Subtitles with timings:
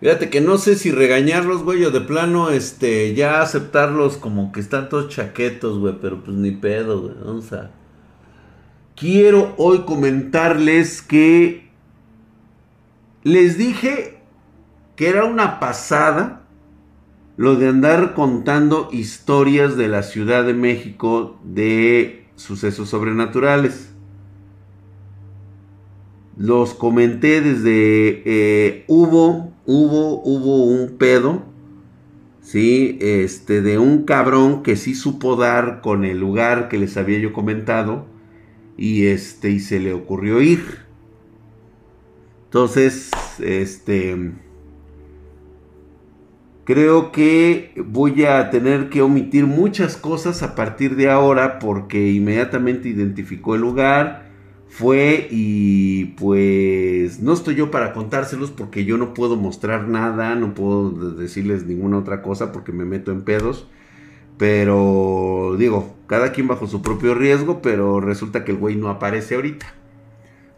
[0.00, 4.60] Fíjate que no sé si regañarlos, güey, o de plano, este, ya aceptarlos como que
[4.60, 7.14] están todos chaquetos, güey, pero pues ni pedo, güey.
[8.94, 11.68] Quiero hoy comentarles que
[13.24, 14.20] les dije
[14.94, 16.46] que era una pasada
[17.36, 23.94] lo de andar contando historias de la Ciudad de México de sucesos sobrenaturales.
[26.38, 31.42] Los comenté desde eh, hubo, hubo, hubo un pedo,
[32.40, 37.18] sí, este, de un cabrón que sí supo dar con el lugar que les había
[37.18, 38.06] yo comentado
[38.76, 40.62] y este, y se le ocurrió ir.
[42.44, 43.10] Entonces,
[43.40, 44.32] este,
[46.68, 52.90] Creo que voy a tener que omitir muchas cosas a partir de ahora porque inmediatamente
[52.90, 54.27] identificó el lugar,
[54.68, 60.54] fue y pues no estoy yo para contárselos porque yo no puedo mostrar nada, no
[60.54, 63.66] puedo decirles ninguna otra cosa porque me meto en pedos.
[64.36, 69.34] Pero digo, cada quien bajo su propio riesgo, pero resulta que el güey no aparece
[69.34, 69.66] ahorita.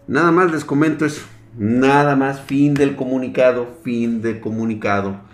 [0.06, 1.22] Nada más les comento eso.
[1.56, 5.30] Nada más, fin del comunicado, fin del comunicado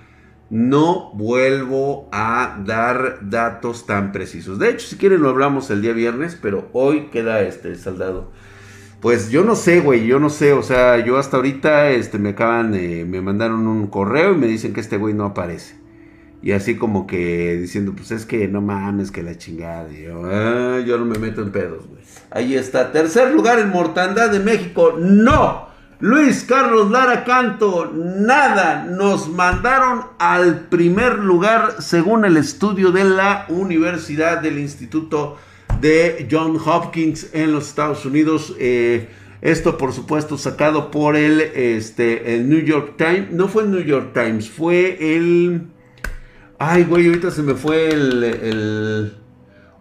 [0.48, 4.58] no vuelvo a dar datos tan precisos.
[4.58, 8.30] De hecho, si quieren lo hablamos el día viernes, pero hoy queda este saldado.
[9.06, 12.30] Pues yo no sé, güey, yo no sé, o sea, yo hasta ahorita este me
[12.30, 15.76] acaban me mandaron un correo y me dicen que este güey no aparece.
[16.42, 19.88] Y así como que diciendo, pues es que no mames, que la chingada.
[19.92, 22.02] yo, ah, yo no me meto en pedos, güey.
[22.32, 22.90] Ahí está.
[22.90, 24.96] Tercer lugar en mortandad de México.
[24.98, 25.68] No.
[26.00, 33.46] Luis Carlos Lara Canto, nada, nos mandaron al primer lugar según el estudio de la
[33.50, 35.36] Universidad del Instituto
[35.80, 38.54] de John Hopkins en los Estados Unidos.
[38.58, 39.08] Eh,
[39.42, 43.30] esto por supuesto sacado por el, este, el New York Times.
[43.30, 45.68] No fue el New York Times, fue el...
[46.58, 49.12] Ay, güey, ahorita se me fue el.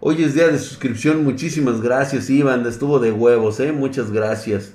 [0.00, 1.24] Hoy es día de suscripción.
[1.24, 2.66] Muchísimas gracias, Iván.
[2.66, 3.72] Estuvo de huevos, ¿eh?
[3.72, 4.74] Muchas gracias.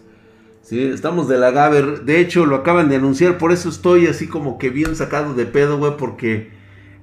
[0.63, 2.01] Sí, estamos de la Gaber.
[2.01, 3.37] De hecho, lo acaban de anunciar.
[3.37, 5.95] Por eso estoy así como que bien sacado de pedo, güey.
[5.95, 6.49] Porque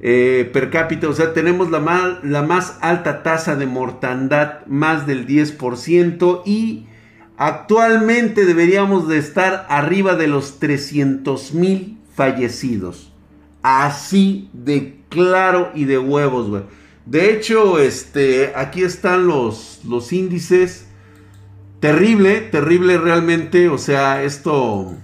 [0.00, 5.26] eh, per cápita, o sea, tenemos la, la más alta tasa de mortandad, más del
[5.26, 6.42] 10%.
[6.44, 6.86] Y
[7.36, 13.12] actualmente deberíamos de estar arriba de los 300 mil fallecidos.
[13.62, 16.62] Así de claro y de huevos, güey.
[17.06, 20.86] De hecho, este, aquí están los, los índices.
[21.80, 23.68] Terrible, terrible realmente.
[23.68, 24.94] O sea, esto...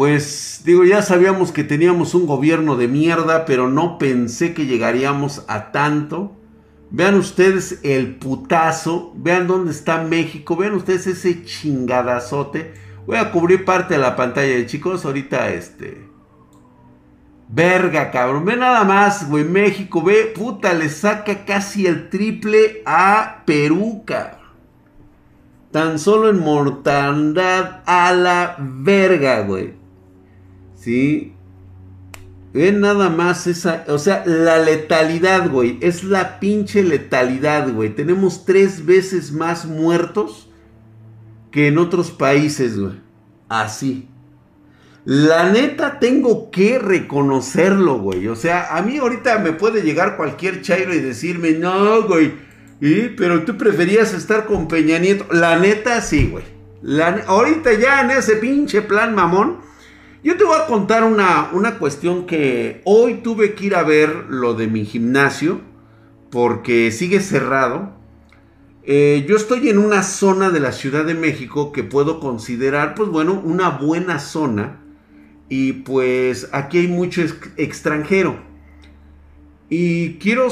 [0.00, 5.44] Pues digo, ya sabíamos que teníamos un gobierno de mierda, pero no pensé que llegaríamos
[5.46, 6.34] a tanto.
[6.90, 12.72] Vean ustedes el putazo, vean dónde está México, vean ustedes ese chingadazote.
[13.04, 16.08] Voy a cubrir parte de la pantalla, chicos, ahorita este
[17.50, 18.46] Verga, cabrón.
[18.46, 19.44] Ve nada más, güey.
[19.44, 24.40] México, ve, puta, le saca casi el triple a Perú, cabrón.
[25.70, 29.79] Tan solo en mortandad a la verga, güey.
[30.80, 31.34] ¿Sí?
[32.52, 35.78] Ve nada más esa, o sea, la letalidad, güey.
[35.82, 37.90] Es la pinche letalidad, güey.
[37.90, 40.48] Tenemos tres veces más muertos
[41.52, 42.94] que en otros países, güey.
[43.48, 44.08] Así.
[45.04, 48.28] La neta tengo que reconocerlo, güey.
[48.28, 52.32] O sea, a mí ahorita me puede llegar cualquier chairo y decirme, no, güey.
[52.80, 53.08] ¿y?
[53.16, 55.26] Pero tú preferías estar con Peña Nieto.
[55.30, 56.44] La neta sí, güey.
[57.26, 59.69] ahorita ya en ese pinche plan mamón.
[60.22, 64.26] Yo te voy a contar una, una cuestión que hoy tuve que ir a ver
[64.28, 65.60] lo de mi gimnasio.
[66.30, 67.92] Porque sigue cerrado.
[68.82, 73.08] Eh, yo estoy en una zona de la Ciudad de México que puedo considerar, pues
[73.08, 74.80] bueno, una buena zona
[75.48, 77.22] y pues aquí hay mucho
[77.56, 78.40] extranjero.
[79.68, 80.48] Y quiero,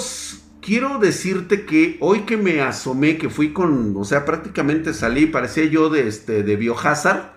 [0.60, 5.64] quiero decirte que hoy que me asomé, que fui con, o sea, prácticamente salí, parecía
[5.64, 7.32] yo de, este, de Biohazard,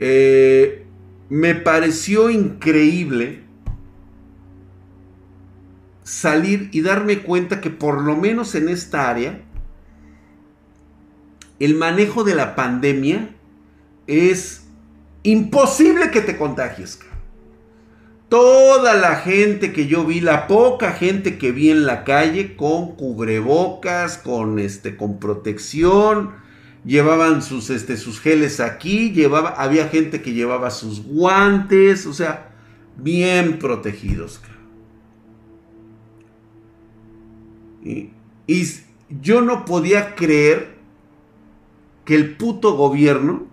[0.00, 0.85] eh,
[1.28, 3.42] me pareció increíble
[6.02, 9.42] salir y darme cuenta que por lo menos en esta área,
[11.58, 13.34] el manejo de la pandemia
[14.06, 14.66] es
[15.26, 17.00] Imposible que te contagies.
[18.28, 22.94] Toda la gente que yo vi, la poca gente que vi en la calle con
[22.94, 26.36] cubrebocas, con este con protección,
[26.86, 32.54] llevaban sus este sus geles aquí, llevaba había gente que llevaba sus guantes, o sea,
[32.96, 34.40] bien protegidos.
[38.48, 38.62] y
[39.22, 40.76] yo no podía creer
[42.04, 43.46] que el puto gobierno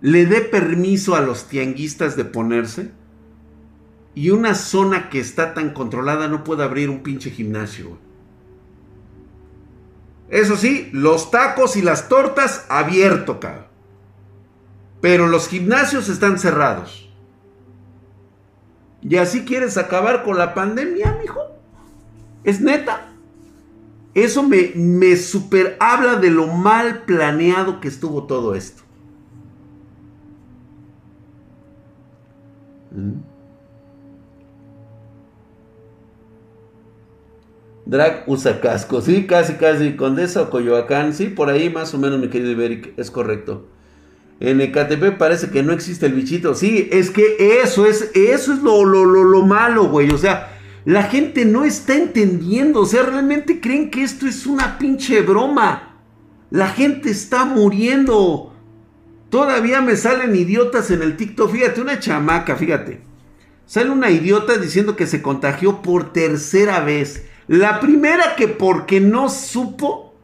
[0.00, 2.92] le dé permiso a los tianguistas de ponerse
[4.14, 7.98] y una zona que está tan controlada no puede abrir un pinche gimnasio.
[10.32, 13.66] Eso sí, los tacos y las tortas abierto, cabrón.
[15.02, 17.10] Pero los gimnasios están cerrados.
[19.02, 21.38] ¿Y así quieres acabar con la pandemia, mijo?
[22.44, 23.12] ¿Es neta?
[24.14, 28.82] Eso me, me super habla de lo mal planeado que estuvo todo esto.
[32.90, 33.31] ¿Mm?
[37.84, 39.96] Drag usa casco, sí, casi, casi.
[39.96, 43.66] Condesa o Coyoacán, sí, por ahí más o menos, mi querido Iberic, es correcto.
[44.40, 46.54] En Ecatepec parece que no existe el bichito.
[46.54, 50.10] Sí, es que eso es, eso es lo, lo, lo, lo malo, güey.
[50.10, 52.80] O sea, la gente no está entendiendo.
[52.80, 56.00] O sea, realmente creen que esto es una pinche broma.
[56.50, 58.52] La gente está muriendo.
[59.30, 61.52] Todavía me salen idiotas en el TikTok.
[61.52, 63.00] Fíjate, una chamaca, fíjate.
[63.64, 67.26] Sale una idiota diciendo que se contagió por tercera vez.
[67.48, 70.14] La primera que porque no supo,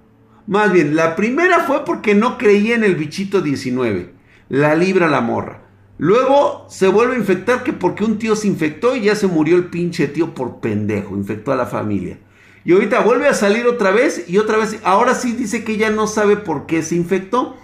[0.46, 4.14] más bien, la primera fue porque no creía en el bichito 19.
[4.48, 5.62] La libra la morra.
[5.98, 9.56] Luego se vuelve a infectar que porque un tío se infectó y ya se murió
[9.56, 12.20] el pinche tío por pendejo, infectó a la familia.
[12.64, 15.90] Y ahorita vuelve a salir otra vez y otra vez, ahora sí dice que ya
[15.90, 17.56] no sabe por qué se infectó.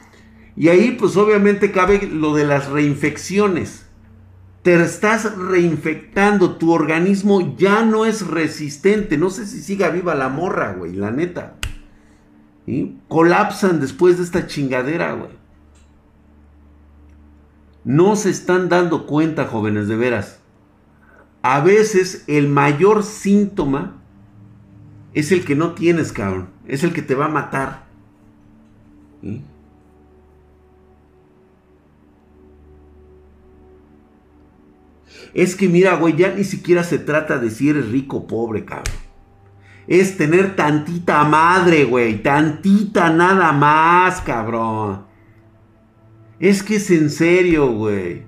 [0.56, 3.83] Y ahí pues obviamente cabe lo de las reinfecciones
[4.64, 9.18] te estás reinfectando, tu organismo ya no es resistente.
[9.18, 11.56] No sé si siga viva la morra, güey, la neta.
[13.08, 15.32] Colapsan después de esta chingadera, güey.
[17.84, 20.40] No se están dando cuenta, jóvenes, de veras.
[21.42, 24.00] A veces el mayor síntoma
[25.12, 26.48] es el que no tienes, cabrón.
[26.66, 27.84] Es el que te va a matar.
[29.20, 29.44] ¿Sí?
[35.34, 38.64] Es que mira, güey, ya ni siquiera se trata de si eres rico o pobre,
[38.64, 38.94] cabrón.
[39.86, 42.22] Es tener tantita madre, güey.
[42.22, 45.04] Tantita nada más, cabrón.
[46.38, 48.22] Es que es en serio, güey.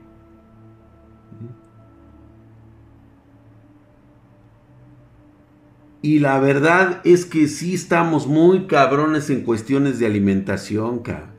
[6.02, 11.36] Y la verdad es que sí estamos muy cabrones en cuestiones de alimentación, cabrón.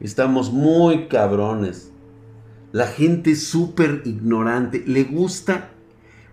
[0.00, 1.92] Estamos muy cabrones.
[2.76, 4.84] La gente es súper ignorante.
[4.86, 5.70] Le gusta.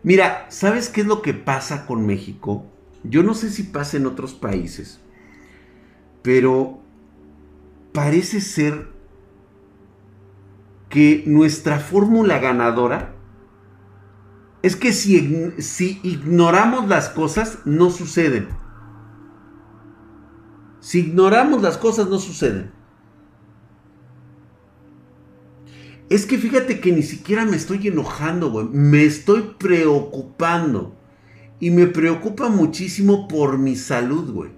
[0.04, 2.66] Mira, ¿sabes qué es lo que pasa con México?
[3.06, 5.00] Yo no sé si pasa en otros países.
[6.22, 6.82] Pero
[7.94, 8.90] parece ser
[10.90, 13.16] que nuestra fórmula ganadora
[14.64, 18.50] es que si, si, ignoramos las cosas, no suceden.
[20.82, 22.83] Si ignoramos las cosas, no suceden.
[26.14, 28.68] Es que fíjate que ni siquiera me estoy enojando, güey.
[28.68, 30.96] Me estoy preocupando.
[31.60, 34.52] Y me preocupa muchísimo por mi salud, güey.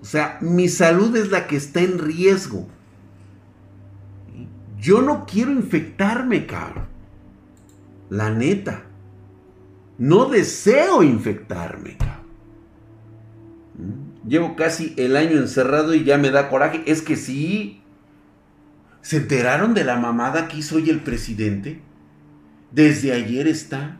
[0.00, 2.66] O sea, mi salud es la que está en riesgo.
[4.78, 6.86] Yo no quiero infectarme, cabrón.
[8.08, 8.84] La neta.
[9.98, 12.26] No deseo infectarme, cabrón.
[13.76, 14.28] ¿Mm?
[14.30, 16.82] Llevo casi el año encerrado y ya me da coraje.
[16.86, 17.81] Es que sí,
[19.02, 21.82] ¿Se enteraron de la mamada que hizo hoy el presidente?
[22.70, 23.98] Desde ayer está.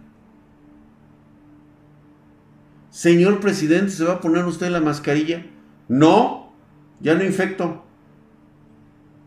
[2.90, 5.44] Señor presidente, ¿se va a poner usted la mascarilla?
[5.88, 6.52] No,
[7.00, 7.84] ya no infecto.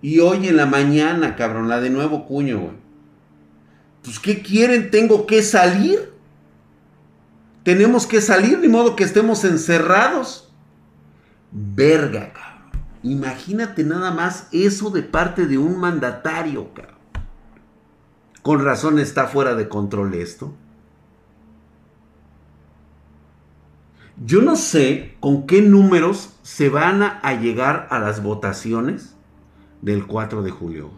[0.02, 2.86] Y hoy en la mañana, cabrón, la de nuevo cuño, güey.
[4.04, 4.92] Pues, ¿qué quieren?
[4.92, 6.14] ¿Tengo que salir?
[7.64, 10.54] Tenemos que salir, ni modo que estemos encerrados.
[11.52, 12.45] Verga, cabrón.
[13.06, 16.96] Imagínate nada más eso de parte de un mandatario, cabrón.
[18.42, 20.56] Con razón está fuera de control esto.
[24.26, 29.16] Yo no sé con qué números se van a llegar a las votaciones
[29.84, 30.90] del 4 de julio.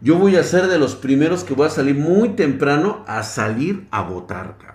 [0.00, 3.86] Yo voy a ser de los primeros que voy a salir muy temprano a salir
[3.92, 4.73] a votar, cabrón.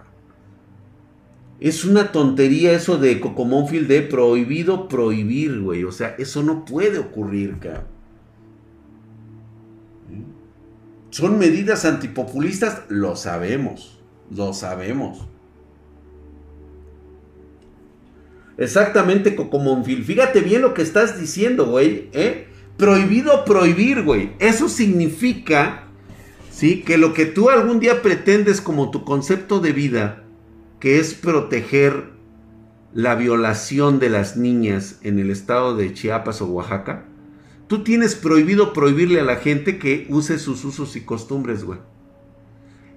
[1.59, 5.83] Es una tontería eso de Cocomónfil de prohibido prohibir, güey.
[5.83, 7.99] O sea, eso no puede ocurrir, cabrón.
[11.09, 12.83] ¿Son medidas antipopulistas?
[12.87, 13.99] Lo sabemos.
[14.33, 15.27] Lo sabemos.
[18.57, 20.05] Exactamente, Cocomónfil.
[20.05, 22.09] Fíjate bien lo que estás diciendo, güey.
[22.13, 22.47] ¿eh?
[22.77, 24.31] Prohibido prohibir, güey.
[24.39, 25.87] Eso significa,
[26.51, 26.83] ¿sí?
[26.83, 30.28] Que lo que tú algún día pretendes como tu concepto de vida
[30.79, 32.11] que es proteger
[32.93, 37.05] la violación de las niñas en el estado de Chiapas o Oaxaca,
[37.67, 41.79] tú tienes prohibido prohibirle a la gente que use sus usos y costumbres, güey.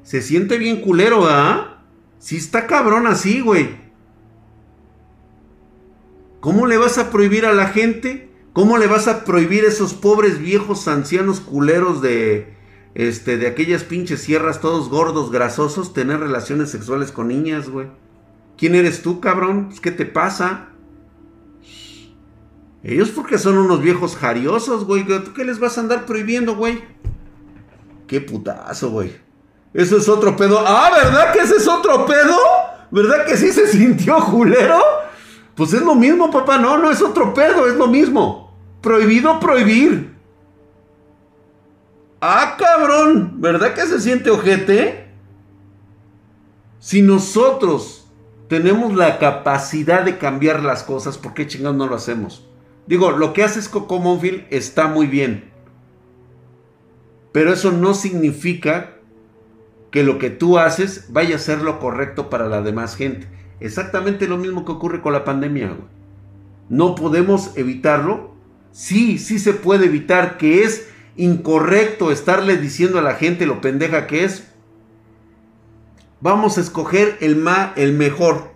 [0.03, 1.85] Se siente bien culero, ¿ah?
[2.19, 3.83] Sí está cabrón así, güey.
[6.41, 8.31] ¿Cómo le vas a prohibir a la gente?
[8.53, 12.55] ¿Cómo le vas a prohibir a esos pobres viejos ancianos culeros de
[12.95, 17.87] este de aquellas pinches sierras todos gordos, grasosos tener relaciones sexuales con niñas, güey?
[18.57, 19.67] ¿Quién eres tú, cabrón?
[19.69, 20.69] Pues, ¿Qué te pasa?
[22.85, 25.07] Ellos porque son unos viejos jariosos, güey.
[25.07, 26.83] ¿Tú qué les vas a andar prohibiendo, güey?
[28.07, 29.17] Qué putazo, güey.
[29.73, 30.63] Eso es otro pedo.
[30.67, 32.37] Ah, ¿verdad que ese es otro pedo?
[32.91, 34.81] ¿Verdad que sí se sintió julero?
[35.55, 36.59] Pues es lo mismo, papá.
[36.59, 38.55] No, no es otro pedo, es lo mismo.
[38.83, 40.12] Prohibido prohibir.
[42.25, 43.41] Ah, cabrón.
[43.41, 45.09] ¿Verdad que se siente ojete?
[46.79, 48.09] Si nosotros
[48.49, 52.49] tenemos la capacidad de cambiar las cosas, ¿por qué chingados no lo hacemos?
[52.87, 55.51] Digo, lo que haces Coco Monfil está muy bien.
[57.33, 58.99] Pero eso no significa
[59.91, 63.27] que lo que tú haces vaya a ser lo correcto para la demás gente.
[63.59, 65.77] Exactamente lo mismo que ocurre con la pandemia.
[66.69, 68.31] No podemos evitarlo.
[68.71, 74.07] Sí, sí se puede evitar que es incorrecto estarle diciendo a la gente lo pendeja
[74.07, 74.49] que es.
[76.21, 78.53] Vamos a escoger el, ma, el mejor.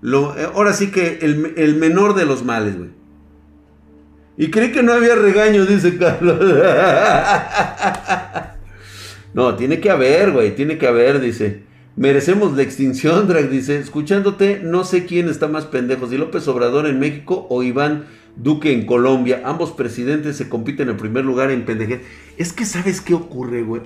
[0.00, 2.90] Lo, eh, ahora sí que el, el menor de los males, güey.
[4.38, 6.38] Y creí que no había regaño, dice Carlos.
[9.34, 11.62] no, tiene que haber, güey, tiene que haber, dice.
[11.96, 13.78] Merecemos la extinción, Drag dice.
[13.78, 18.04] Escuchándote, no sé quién está más pendejo, si López Obrador en México o Iván
[18.36, 19.42] Duque en Colombia.
[19.44, 22.02] Ambos presidentes se compiten en primer lugar en pendejez.
[22.36, 23.82] Es que sabes qué ocurre, güey.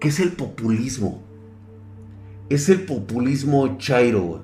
[0.00, 1.22] Que es el populismo.
[2.48, 4.40] Es el populismo chairo, güey.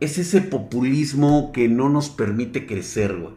[0.00, 3.34] Es ese populismo que no nos permite crecer, güey.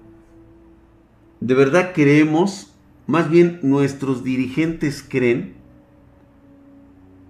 [1.40, 2.74] De verdad creemos
[3.08, 5.54] más bien nuestros dirigentes creen,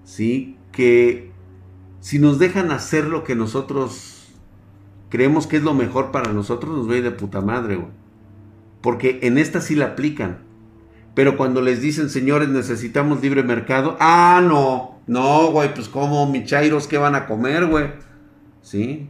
[0.03, 0.57] ¿sí?
[0.71, 1.28] Que
[1.99, 4.27] si nos dejan hacer lo que nosotros
[5.09, 7.89] creemos que es lo mejor para nosotros, nos ir de puta madre, güey.
[8.81, 10.39] Porque en esta sí la aplican.
[11.15, 16.87] Pero cuando les dicen, señores, necesitamos libre mercado, ah, no, no, güey, pues como, michairos,
[16.87, 17.91] ¿qué van a comer, güey?
[18.61, 19.09] ¿Sí?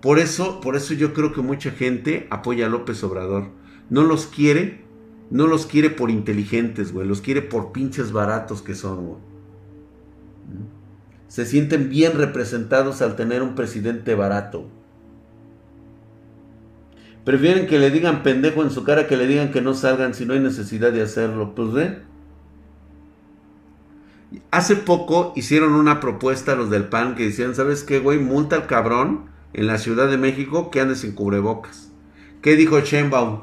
[0.00, 3.48] Por eso, por eso yo creo que mucha gente apoya a López Obrador.
[3.90, 4.84] No los quiere
[5.30, 7.06] no los quiere por inteligentes, güey.
[7.06, 9.18] Los quiere por pinches baratos que son, güey.
[11.34, 14.68] Se sienten bien representados al tener un presidente barato.
[17.24, 20.26] Prefieren que le digan pendejo en su cara que le digan que no salgan si
[20.26, 21.56] no hay necesidad de hacerlo.
[21.56, 22.02] Pues ve.
[24.52, 28.20] Hace poco hicieron una propuesta los del PAN que decían, ¿sabes qué, güey?
[28.20, 29.24] Multa al cabrón
[29.54, 31.90] en la Ciudad de México que ande sin cubrebocas.
[32.42, 33.42] ¿Qué dijo Sheinbaum?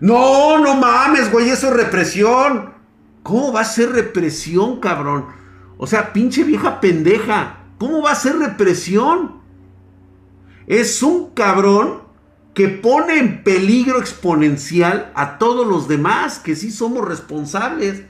[0.00, 2.74] No, no mames, güey, eso es represión.
[3.22, 5.39] ¿Cómo va a ser represión, cabrón?
[5.82, 7.60] O sea, pinche vieja pendeja.
[7.78, 9.40] ¿Cómo va a ser represión?
[10.66, 12.02] Es un cabrón
[12.52, 18.02] que pone en peligro exponencial a todos los demás, que sí somos responsables.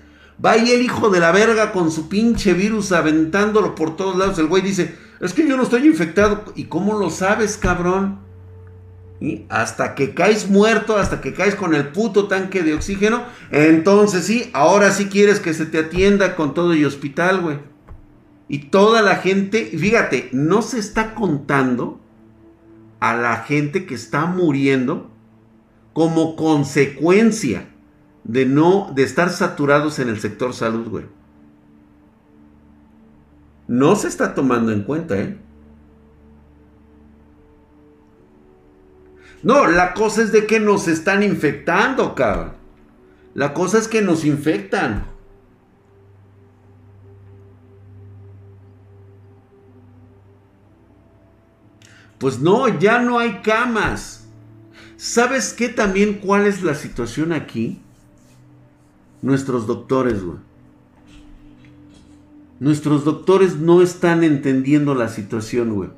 [0.45, 4.41] Va ahí el hijo de la verga con su pinche virus aventándolo por todos lados.
[4.41, 6.43] El güey dice, es que yo no estoy infectado.
[6.57, 8.19] ¿Y cómo lo sabes, cabrón?
[9.50, 14.49] Hasta que caes muerto, hasta que caes con el puto tanque de oxígeno, entonces sí,
[14.55, 17.59] ahora sí quieres que se te atienda con todo y hospital, güey.
[18.49, 22.00] Y toda la gente, fíjate, no se está contando
[22.99, 25.11] a la gente que está muriendo
[25.93, 27.69] como consecuencia
[28.25, 31.05] de no de estar saturados en el sector salud, güey.
[33.69, 35.39] No se está tomando en cuenta, ¿eh?
[39.42, 42.52] No, la cosa es de que nos están infectando, cabrón.
[43.35, 45.06] La cosa es que nos infectan.
[52.18, 54.26] Pues no, ya no hay camas.
[54.99, 57.80] ¿Sabes qué también cuál es la situación aquí?
[59.23, 60.38] Nuestros doctores, güey.
[62.59, 65.88] Nuestros doctores no están entendiendo la situación, güey.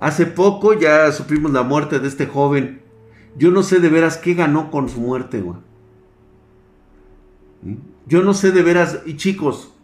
[0.00, 2.82] Hace poco ya supimos la muerte de este joven.
[3.36, 5.58] Yo no sé de veras qué ganó con su muerte, güey.
[8.06, 9.74] Yo no sé de veras, y chicos,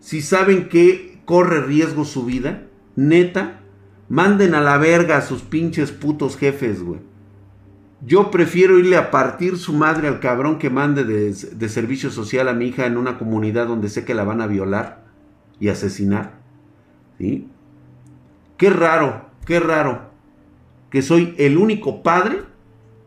[0.00, 3.60] si saben que corre riesgo su vida, neta,
[4.08, 7.00] manden a la verga a sus pinches putos jefes, güey.
[8.04, 12.48] Yo prefiero irle a partir su madre al cabrón que mande de, de servicio social
[12.48, 15.04] a mi hija en una comunidad donde sé que la van a violar
[15.60, 16.42] y asesinar
[17.18, 17.48] ¿Sí?
[18.56, 20.12] Qué raro, qué raro
[20.90, 22.42] que soy el único padre,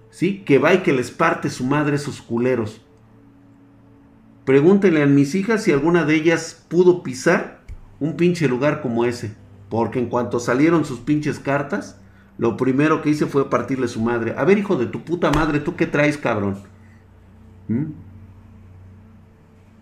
[0.09, 0.43] ¿sí?
[0.45, 2.81] Que va y que les parte su madre esos culeros.
[4.43, 7.61] Pregúntenle a mis hijas si alguna de ellas pudo pisar
[7.99, 9.35] un pinche lugar como ese.
[9.69, 11.99] Porque en cuanto salieron sus pinches cartas,
[12.37, 14.33] lo primero que hice fue partirle su madre.
[14.37, 16.57] A ver, hijo de tu puta madre, ¿tú qué traes, cabrón?
[17.67, 17.85] ¿Mm?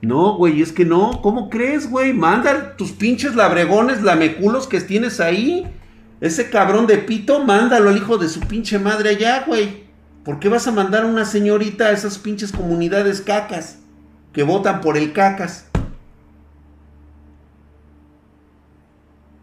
[0.02, 1.22] No, güey, es que no.
[1.22, 2.14] ¿Cómo crees, güey?
[2.14, 5.66] Manda tus pinches labregones, lameculos que tienes ahí.
[6.24, 9.84] Ese cabrón de pito, mándalo al hijo de su pinche madre allá, güey.
[10.24, 13.80] ¿Por qué vas a mandar a una señorita a esas pinches comunidades cacas?
[14.32, 15.68] Que votan por el cacas.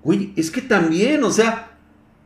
[0.03, 1.77] Güey, es que también, o sea,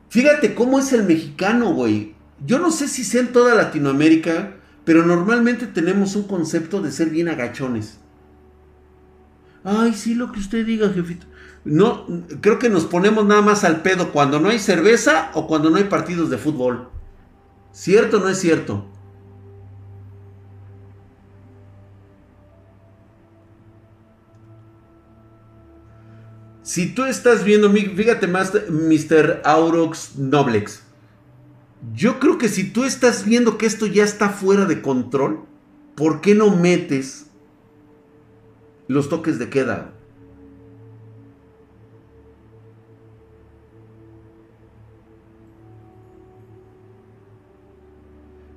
[0.08, 2.14] fíjate cómo es el mexicano, güey.
[2.46, 7.10] Yo no sé si sea en toda Latinoamérica, pero normalmente tenemos un concepto de ser
[7.10, 7.98] bien agachones.
[9.64, 11.26] Ay, sí, lo que usted diga, jefito.
[11.64, 12.06] No,
[12.40, 15.76] creo que nos ponemos nada más al pedo cuando no hay cerveza o cuando no
[15.76, 16.90] hay partidos de fútbol.
[17.72, 18.86] ¿Cierto o no es cierto?
[26.62, 29.42] Si tú estás viendo, fíjate más, Mr.
[29.44, 30.82] Aurox Noblex.
[31.94, 35.44] Yo creo que si tú estás viendo que esto ya está fuera de control,
[35.94, 37.24] ¿por qué no metes
[38.88, 39.93] los toques de queda.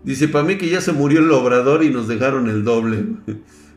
[0.07, 3.03] Dice, para mí que ya se murió el obrador y nos dejaron el doble.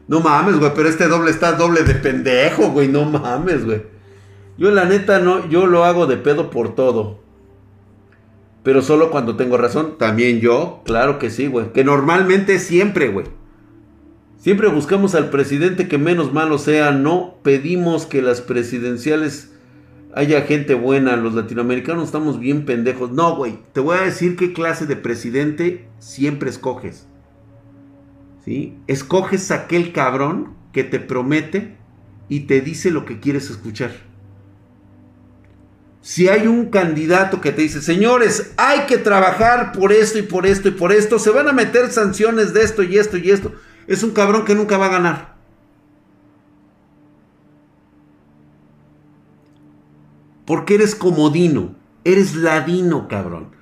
[0.06, 3.82] No mames, güey, pero este doble está doble de pendejo, güey, no mames, güey.
[4.56, 7.18] Yo la neta no, yo lo hago de pedo por todo.
[8.62, 9.98] Pero solo cuando tengo razón.
[9.98, 11.72] También yo, claro que sí, güey.
[11.72, 13.26] Que normalmente siempre, güey.
[14.38, 19.50] Siempre buscamos al presidente que menos malo sea, no pedimos que las presidenciales
[20.14, 23.10] haya gente buena, los latinoamericanos estamos bien pendejos.
[23.12, 27.06] No, güey, te voy a decir qué clase de presidente siempre escoges.
[28.44, 28.78] ¿Sí?
[28.86, 31.76] Escoges aquel cabrón que te promete
[32.28, 33.90] y te dice lo que quieres escuchar.
[36.00, 40.46] Si hay un candidato que te dice, señores, hay que trabajar por esto y por
[40.46, 43.52] esto y por esto, se van a meter sanciones de esto y esto y esto
[43.86, 45.29] es un cabrón que nunca va a ganar.
[50.50, 53.52] Porque eres comodino, eres ladino, cabrón.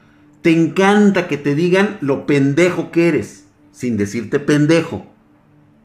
[0.40, 5.05] Te encanta que te digan lo pendejo que eres, sin decirte pendejo.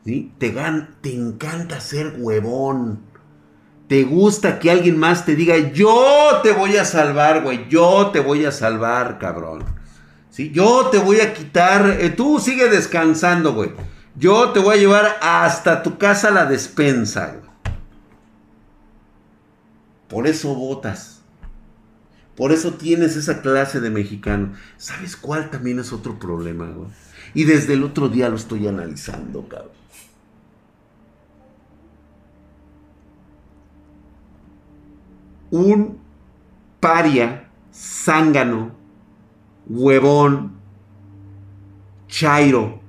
[0.06, 0.32] ¿Sí?
[0.38, 0.56] Te,
[1.02, 3.02] te encanta ser huevón.
[3.90, 8.22] Te gusta que alguien más te diga, yo te voy a salvar, güey, yo te
[8.22, 9.66] voy a salvar, cabrón.
[10.30, 10.52] ¿Sí?
[10.52, 13.72] Yo te voy a quitar, eh, tú sigue descansando, güey.
[14.16, 17.43] Yo te voy a llevar hasta tu casa la despensa.
[20.14, 21.24] Por eso votas.
[22.36, 24.54] Por eso tienes esa clase de mexicano.
[24.78, 26.90] ¿Sabes cuál también es otro problema, güey?
[27.34, 29.72] Y desde el otro día lo estoy analizando, cabrón.
[35.50, 35.98] Un
[36.80, 38.72] paria, zángano,
[39.68, 40.58] huevón,
[42.08, 42.82] chairo,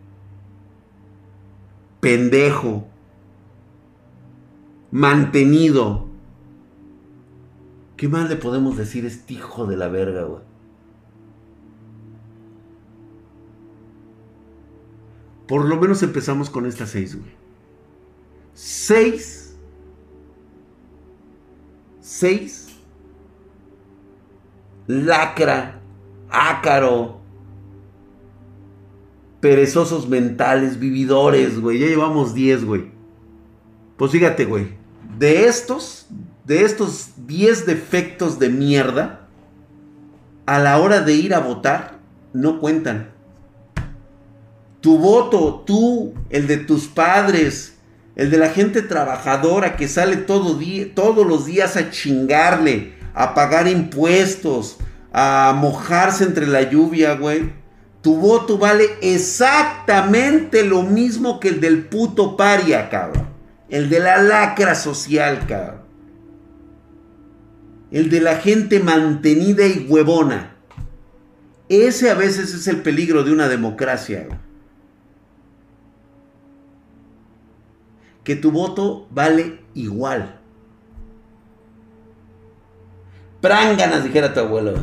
[2.00, 2.86] pendejo,
[4.90, 6.13] mantenido.
[7.96, 10.42] ¿Qué más le podemos decir este hijo de la verga, güey?
[15.46, 17.30] Por lo menos empezamos con estas seis, güey.
[18.54, 19.56] Seis.
[22.00, 22.68] Seis.
[24.86, 25.80] Lacra.
[26.30, 27.24] Ácaro
[29.44, 31.78] perezosos mentales, vividores, güey.
[31.78, 32.90] Ya llevamos 10, güey.
[33.98, 34.68] Pues fíjate, güey.
[35.18, 36.06] De estos,
[36.44, 39.28] de estos 10 defectos de mierda,
[40.46, 41.98] a la hora de ir a votar,
[42.32, 43.10] no cuentan.
[44.80, 47.78] Tu voto, tú, el de tus padres,
[48.16, 50.58] el de la gente trabajadora que sale todo
[50.94, 54.76] todos los días a chingarle, a pagar impuestos,
[55.12, 57.64] a mojarse entre la lluvia, güey
[58.04, 63.30] tu voto vale exactamente lo mismo que el del puto paria, cabrón.
[63.70, 65.83] El de la lacra social, cabrón.
[67.94, 70.56] El de la gente mantenida y huevona.
[71.68, 74.26] Ese a veces es el peligro de una democracia.
[78.24, 80.40] Que tu voto vale igual.
[83.40, 84.74] Pránganas, dijera tu abuelo.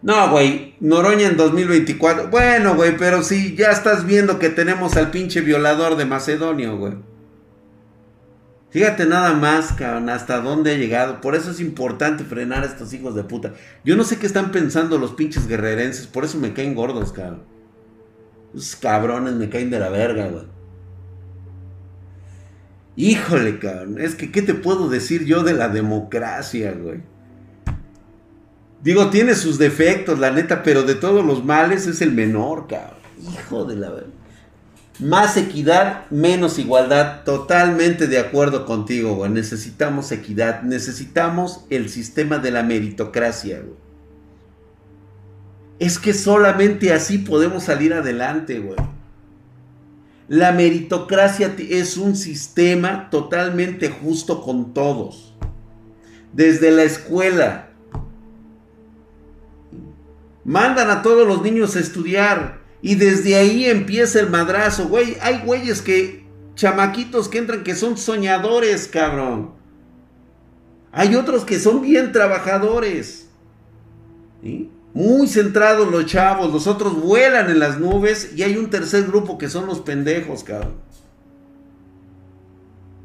[0.00, 2.28] No, güey, Noroña en 2024.
[2.30, 7.11] Bueno, güey, pero sí, ya estás viendo que tenemos al pinche violador de Macedonio, güey.
[8.72, 11.20] Fíjate nada más, cabrón, hasta dónde ha llegado.
[11.20, 13.52] Por eso es importante frenar a estos hijos de puta.
[13.84, 17.42] Yo no sé qué están pensando los pinches guerrerenses, por eso me caen gordos, cabrón.
[18.54, 20.44] Esos cabrones me caen de la verga, güey.
[22.96, 24.00] Híjole, cabrón.
[24.00, 27.02] Es que, ¿qué te puedo decir yo de la democracia, güey?
[28.82, 32.96] Digo, tiene sus defectos, la neta, pero de todos los males es el menor, cabrón.
[33.20, 34.21] Hijo de la verga.
[34.98, 37.24] Más equidad, menos igualdad.
[37.24, 39.30] Totalmente de acuerdo contigo, güey.
[39.30, 40.62] Necesitamos equidad.
[40.62, 43.76] Necesitamos el sistema de la meritocracia, güey.
[45.78, 48.76] Es que solamente así podemos salir adelante, güey.
[50.28, 55.34] La meritocracia es un sistema totalmente justo con todos.
[56.32, 57.70] Desde la escuela.
[60.44, 65.16] Mandan a todos los niños a estudiar y desde ahí empieza el madrazo, güey.
[65.22, 69.52] Hay güeyes que, chamaquitos que entran que son soñadores, cabrón.
[70.90, 73.28] Hay otros que son bien trabajadores.
[74.92, 79.38] Muy centrados los chavos, los otros vuelan en las nubes y hay un tercer grupo
[79.38, 80.74] que son los pendejos, cabrón.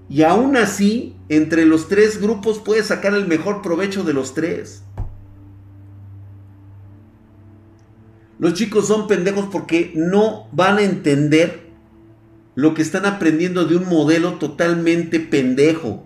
[0.09, 4.81] Y aún así, entre los tres grupos puedes sacar el mejor provecho de los tres.
[8.39, 11.67] Los chicos son pendejos porque no van a entender
[12.55, 16.03] lo que están aprendiendo de un modelo totalmente pendejo,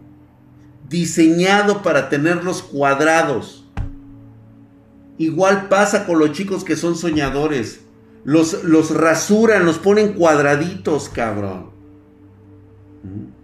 [0.89, 3.65] diseñado para tenerlos cuadrados.
[5.17, 7.81] Igual pasa con los chicos que son soñadores.
[8.23, 11.71] Los, los rasuran, los ponen cuadraditos, cabrón.
[13.03, 13.41] ¿Mm?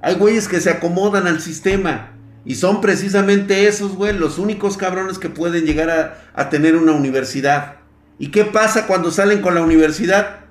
[0.00, 2.17] Hay güeyes que se acomodan al sistema.
[2.48, 7.76] Y son precisamente esos, güey, los únicos cabrones que pueden llegar a, tener una universidad.
[8.18, 10.46] ¿Y qué pasa cuando salen con la universidad?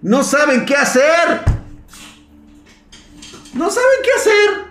[0.00, 1.40] No saben qué hacer.
[3.52, 4.64] No saben qué hacer.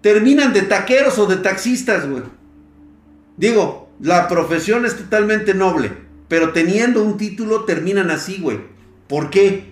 [0.00, 2.22] Terminan de taqueros o de taxistas, güey.
[3.36, 5.92] Digo, la profesión es totalmente noble,
[6.28, 8.60] pero teniendo un título terminan así, güey.
[9.06, 9.70] ¿Por qué?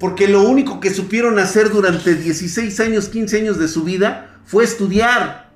[0.00, 4.64] Porque lo único que supieron hacer durante 16 años, 15 años de su vida fue
[4.64, 5.50] estudiar.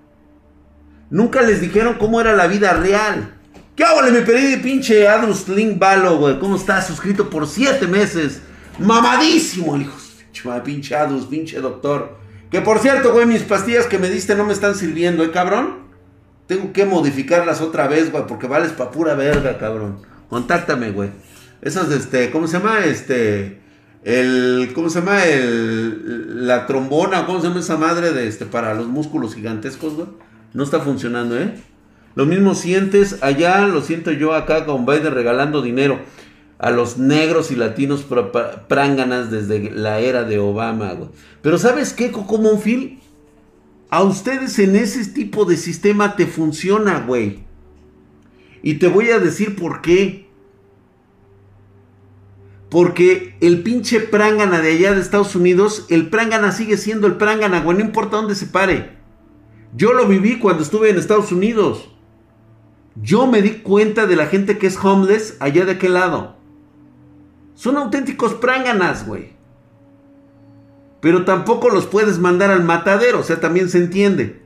[1.08, 3.34] Nunca les dijeron cómo era la vida real.
[3.74, 4.02] ¿Qué hago?
[4.02, 6.38] Me pedí de pinche Adrus Link Balo, güey.
[6.38, 6.82] ¿Cómo está?
[6.82, 8.42] Suscrito por 7 meses.
[8.78, 9.96] Mamadísimo el hijo.
[10.62, 12.18] Pinche Adrus, pinche doctor.
[12.50, 15.84] Que por cierto, güey, mis pastillas que me diste no me están sirviendo, ¿eh, cabrón?
[16.46, 20.02] Tengo que modificarlas otra vez, güey, porque vales pa' pura verga, cabrón.
[20.28, 21.08] Contáctame, güey.
[21.62, 22.84] Esas, este, ¿cómo se llama?
[22.84, 23.63] Este
[24.04, 25.24] el, ¿cómo se llama?
[25.24, 30.08] El, la trombona, ¿cómo se llama esa madre de este, para los músculos gigantescos, güey?
[30.52, 31.54] No está funcionando, ¿eh?
[32.14, 35.98] Lo mismo sientes allá, lo siento yo acá con Biden regalando dinero
[36.58, 38.06] a los negros y latinos
[38.68, 41.08] pránganas desde la era de Obama, güey.
[41.42, 43.00] Pero ¿sabes qué, Coco Monfil?
[43.90, 47.40] A ustedes en ese tipo de sistema te funciona, güey.
[48.62, 50.23] Y te voy a decir por qué.
[52.74, 57.60] Porque el pinche prangana de allá de Estados Unidos, el prangana sigue siendo el prangana,
[57.60, 58.96] güey, no importa dónde se pare.
[59.76, 61.88] Yo lo viví cuando estuve en Estados Unidos.
[62.96, 66.34] Yo me di cuenta de la gente que es homeless allá de aquel lado.
[67.54, 69.34] Son auténticos pránganas, güey.
[71.00, 74.42] Pero tampoco los puedes mandar al matadero, o sea, también se entiende.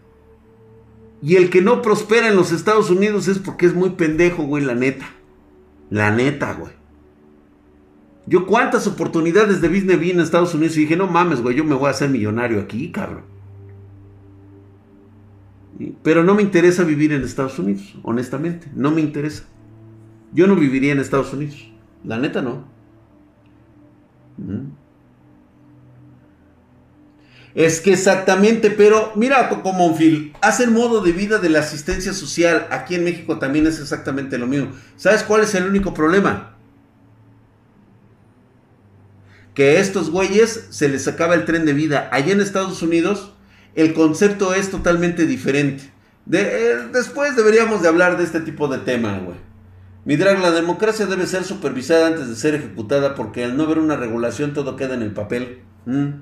[1.22, 4.62] Y el que no prospera en los Estados Unidos es porque es muy pendejo, güey,
[4.62, 5.06] la neta.
[5.88, 6.77] La neta, güey.
[8.28, 11.64] Yo cuántas oportunidades de business vi en Estados Unidos y dije, no mames, güey, yo
[11.64, 13.22] me voy a hacer millonario aquí, cabrón.
[16.02, 19.44] Pero no me interesa vivir en Estados Unidos, honestamente, no me interesa.
[20.34, 21.70] Yo no viviría en Estados Unidos,
[22.04, 22.66] la neta no.
[27.54, 32.12] Es que exactamente, pero mira, como Monfil, hace el modo de vida de la asistencia
[32.12, 34.72] social aquí en México también es exactamente lo mismo.
[34.96, 36.57] ¿Sabes cuál es el único problema?
[39.58, 42.08] Que a estos güeyes se les acaba el tren de vida.
[42.12, 43.32] Allá en Estados Unidos
[43.74, 45.82] el concepto es totalmente diferente.
[46.30, 49.36] Eh, después deberíamos de hablar de este tipo de tema, güey.
[50.04, 53.80] Mi drag, la democracia debe ser supervisada antes de ser ejecutada porque al no haber
[53.80, 55.58] una regulación todo queda en el papel.
[55.86, 56.20] Mm.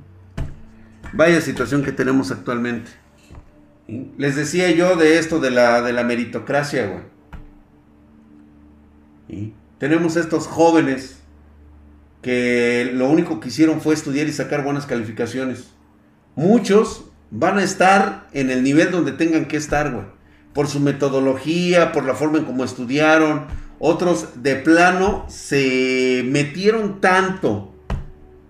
[1.12, 2.90] Vaya situación que tenemos actualmente.
[4.16, 7.02] Les decía yo de esto de la, de la meritocracia,
[9.28, 9.52] güey.
[9.78, 11.15] Tenemos estos jóvenes
[12.26, 15.68] que lo único que hicieron fue estudiar y sacar buenas calificaciones.
[16.34, 20.06] Muchos van a estar en el nivel donde tengan que estar, güey.
[20.52, 23.46] Por su metodología, por la forma en cómo estudiaron.
[23.78, 27.72] Otros de plano se metieron tanto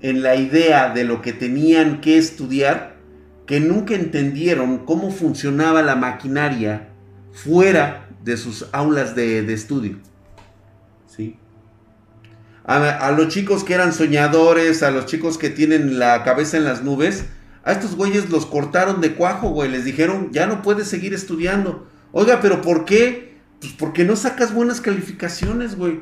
[0.00, 2.96] en la idea de lo que tenían que estudiar
[3.46, 6.88] que nunca entendieron cómo funcionaba la maquinaria
[7.30, 9.98] fuera de sus aulas de, estudio.
[12.66, 16.82] A, los chicos que eran soñadores, a los chicos que tienen la cabeza en las
[16.82, 17.26] nubes,
[17.62, 19.70] a estos güeyes los cortaron de cuajo, güey.
[19.70, 21.86] Les dijeron, ya no puedes seguir estudiando.
[22.10, 23.36] Oiga, pero ¿por qué?
[23.60, 26.00] Pues porque no sacas buenas calificaciones, güey.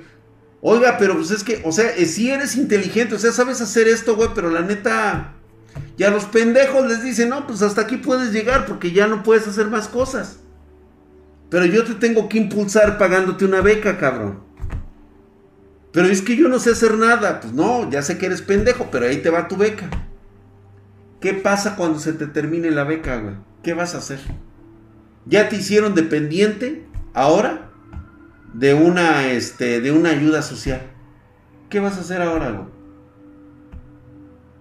[0.62, 3.86] Oiga, pero pues es que, o sea, eh, si eres inteligente, o sea, sabes hacer
[3.86, 5.34] esto, güey, pero la neta,
[5.96, 9.22] y a los pendejos les dicen, no, pues hasta aquí puedes llegar porque ya no
[9.22, 10.38] puedes hacer más cosas.
[11.50, 14.40] Pero yo te tengo que impulsar pagándote una beca, cabrón.
[15.94, 17.40] Pero es que yo no sé hacer nada.
[17.40, 19.88] Pues no, ya sé que eres pendejo, pero ahí te va tu beca.
[21.20, 23.36] ¿Qué pasa cuando se te termine la beca, güey?
[23.62, 24.18] ¿Qué vas a hacer?
[25.24, 27.70] ¿Ya te hicieron dependiente ahora
[28.52, 30.82] de una, este, de una ayuda social?
[31.70, 32.68] ¿Qué vas a hacer ahora, güey?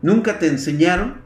[0.01, 1.23] ¿Nunca te enseñaron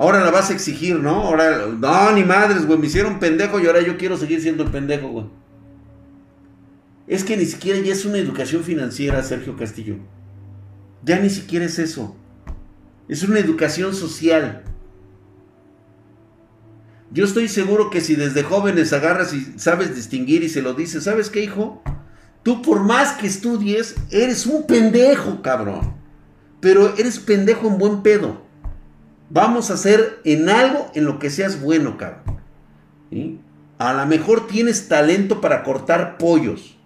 [0.00, 1.22] Ahora la vas a exigir, ¿no?
[1.22, 4.70] Ahora, no, ni madres, güey, me hicieron pendejo y ahora yo quiero seguir siendo el
[4.70, 5.26] pendejo, güey.
[7.08, 9.96] Es que ni siquiera ya es una educación financiera, Sergio Castillo.
[11.02, 12.14] Ya ni siquiera es eso.
[13.08, 14.62] Es una educación social.
[17.10, 21.04] Yo estoy seguro que si desde jóvenes agarras y sabes distinguir y se lo dices,
[21.04, 21.82] ¿sabes qué, hijo?
[22.42, 25.94] Tú por más que estudies, eres un pendejo, cabrón.
[26.60, 28.42] Pero eres pendejo en buen pedo.
[29.30, 32.38] Vamos a hacer en algo en lo que seas bueno, cabrón.
[33.78, 36.77] A lo mejor tienes talento para cortar pollos.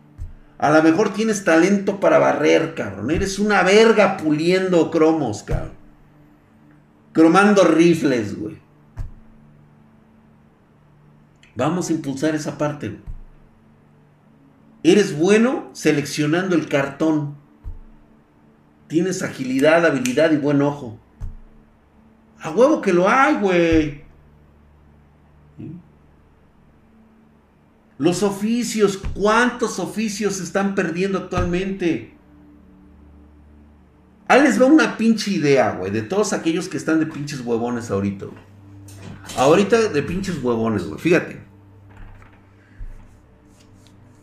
[0.62, 3.10] A lo mejor tienes talento para barrer, cabrón.
[3.10, 5.72] Eres una verga puliendo cromos, cabrón.
[7.10, 8.58] Cromando rifles, güey.
[11.56, 12.96] Vamos a impulsar esa parte.
[14.84, 17.34] Eres bueno seleccionando el cartón.
[18.86, 20.96] Tienes agilidad, habilidad y buen ojo.
[22.40, 24.01] A huevo que lo hay, güey.
[28.02, 32.12] Los oficios, ¿cuántos oficios se están perdiendo actualmente?
[34.26, 37.92] Ahí les va una pinche idea, güey, de todos aquellos que están de pinches huevones
[37.92, 38.26] ahorita.
[39.36, 40.98] Ahorita de pinches huevones, güey.
[40.98, 41.42] Fíjate.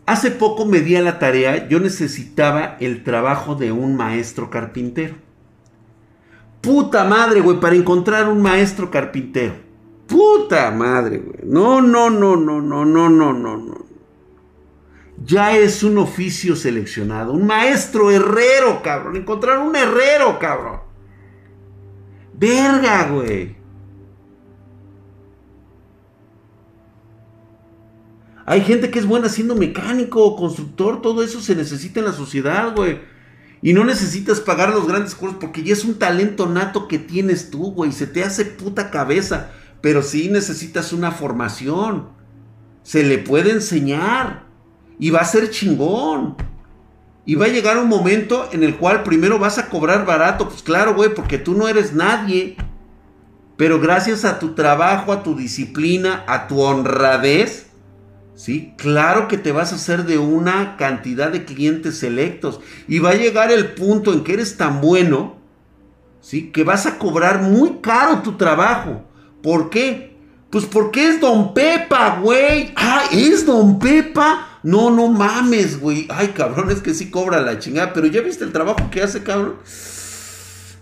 [0.06, 5.16] Hace poco me di a la tarea, yo necesitaba el trabajo de un maestro carpintero.
[6.60, 9.69] Puta madre, güey, para encontrar un maestro carpintero.
[10.10, 11.40] Puta madre, güey.
[11.46, 13.86] No, no, no, no, no, no, no, no, no.
[15.24, 17.34] Ya es un oficio seleccionado.
[17.34, 19.18] Un maestro herrero, cabrón.
[19.18, 20.80] Encontrar un herrero, cabrón.
[22.34, 23.56] Verga, güey.
[28.46, 32.76] Hay gente que es buena siendo mecánico, constructor, todo eso se necesita en la sociedad,
[32.76, 33.00] güey.
[33.62, 37.52] Y no necesitas pagar los grandes cursos porque ya es un talento nato que tienes
[37.52, 37.92] tú, güey.
[37.92, 39.52] Se te hace puta cabeza.
[39.82, 42.10] Pero sí necesitas una formación.
[42.84, 44.44] Se le puede enseñar.
[45.00, 46.36] Y va a ser chingón.
[47.26, 50.50] Y va a llegar un momento en el cual primero vas a cobrar barato.
[50.50, 52.58] Pues claro, güey, porque tú no eres nadie.
[53.60, 57.68] Pero gracias a tu trabajo, a tu disciplina, a tu honradez,
[58.34, 58.74] ¿sí?
[58.78, 63.16] Claro que te vas a hacer de una cantidad de clientes selectos y va a
[63.16, 65.36] llegar el punto en que eres tan bueno,
[66.22, 66.52] ¿sí?
[66.52, 69.04] Que vas a cobrar muy caro tu trabajo.
[69.42, 70.18] ¿Por qué?
[70.50, 72.74] Pues porque es Don Pepa, güey.
[72.76, 74.60] Ah, es Don Pepa.
[74.64, 76.08] No, no mames, güey.
[76.10, 77.94] Ay, cabrón, es que sí cobra la chingada.
[77.94, 79.56] Pero ya viste el trabajo que hace, cabrón.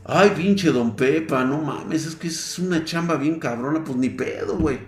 [0.05, 2.05] Ay, pinche Don Pepa, no mames.
[2.05, 3.83] Es que es una chamba bien cabrona.
[3.83, 4.79] Pues ni pedo, güey.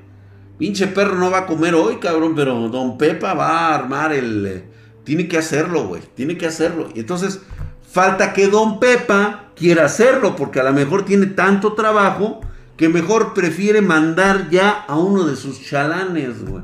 [0.58, 4.46] Pinche perro no va a comer hoy, cabrón, pero Don Pepa va a armar el...
[4.46, 4.64] Eh,
[5.04, 6.02] tiene que hacerlo, güey.
[6.16, 6.90] Tiene que hacerlo.
[6.94, 7.42] Y entonces,
[7.90, 12.42] falta que Don Pepa quiera hacerlo, porque a lo mejor tiene tanto trabajo
[12.80, 16.64] que mejor prefiere mandar ya a uno de sus chalanes, güey.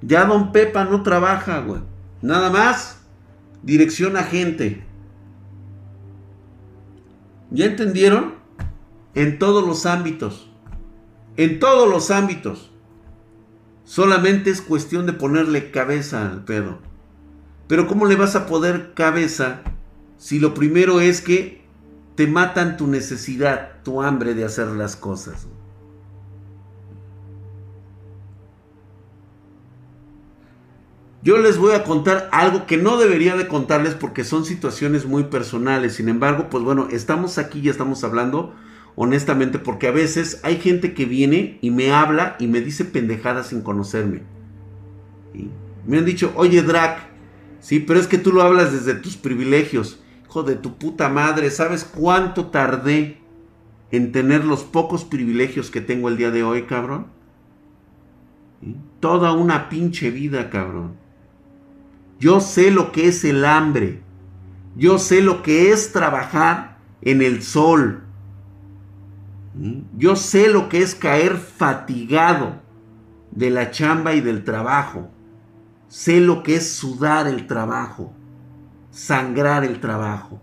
[0.00, 1.82] Ya Don Pepa no trabaja, güey.
[2.22, 3.02] Nada más,
[3.62, 4.86] dirección a gente.
[7.50, 8.36] ¿Ya entendieron?
[9.14, 10.50] En todos los ámbitos.
[11.36, 12.72] En todos los ámbitos.
[13.84, 16.78] Solamente es cuestión de ponerle cabeza al pedo.
[17.68, 19.60] Pero ¿cómo le vas a poder cabeza
[20.16, 21.61] si lo primero es que
[22.22, 25.48] te matan tu necesidad, tu hambre de hacer las cosas?
[31.24, 35.24] Yo les voy a contar algo que no debería de contarles porque son situaciones muy
[35.24, 35.96] personales.
[35.96, 38.54] Sin embargo, pues bueno, estamos aquí y estamos hablando
[38.94, 43.48] honestamente, porque a veces hay gente que viene y me habla y me dice pendejadas
[43.48, 44.22] sin conocerme.
[45.88, 47.00] Me han dicho, oye Drac,
[47.58, 49.98] sí, pero es que tú lo hablas desde tus privilegios.
[50.42, 53.20] De tu puta madre, ¿sabes cuánto tardé
[53.90, 57.08] en tener los pocos privilegios que tengo el día de hoy, cabrón?
[59.00, 60.94] Toda una pinche vida, cabrón.
[62.18, 64.00] Yo sé lo que es el hambre.
[64.76, 68.04] Yo sé lo que es trabajar en el sol.
[69.98, 72.62] Yo sé lo que es caer fatigado
[73.32, 75.10] de la chamba y del trabajo.
[75.88, 78.14] Sé lo que es sudar el trabajo,
[78.92, 80.40] sangrar el trabajo.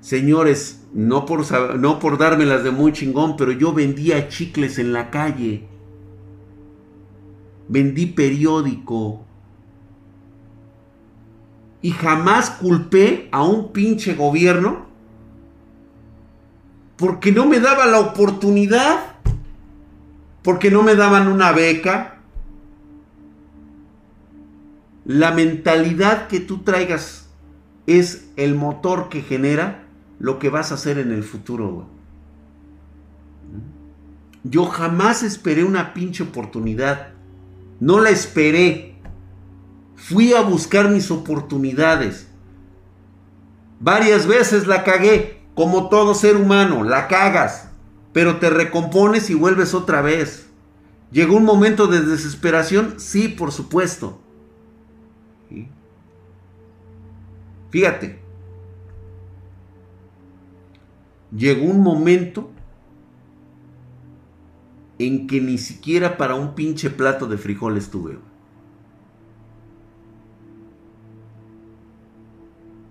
[0.00, 5.10] Señores, no por, no por dármelas de muy chingón, pero yo vendía chicles en la
[5.10, 5.66] calle.
[7.68, 9.24] Vendí periódico.
[11.82, 14.86] Y jamás culpé a un pinche gobierno
[16.96, 19.16] porque no me daba la oportunidad,
[20.42, 22.15] porque no me daban una beca.
[25.06, 27.28] La mentalidad que tú traigas
[27.86, 29.86] es el motor que genera
[30.18, 31.86] lo que vas a hacer en el futuro.
[34.42, 37.10] Yo jamás esperé una pinche oportunidad.
[37.78, 38.96] No la esperé.
[39.94, 42.26] Fui a buscar mis oportunidades.
[43.78, 45.40] Varias veces la cagué.
[45.54, 47.70] Como todo ser humano, la cagas,
[48.12, 50.48] pero te recompones y vuelves otra vez.
[51.12, 52.94] ¿Llegó un momento de desesperación?
[52.98, 54.25] Sí, por supuesto.
[57.70, 58.20] Fíjate.
[61.30, 62.50] Llegó un momento
[64.98, 68.18] en que ni siquiera para un pinche plato de frijoles tuve.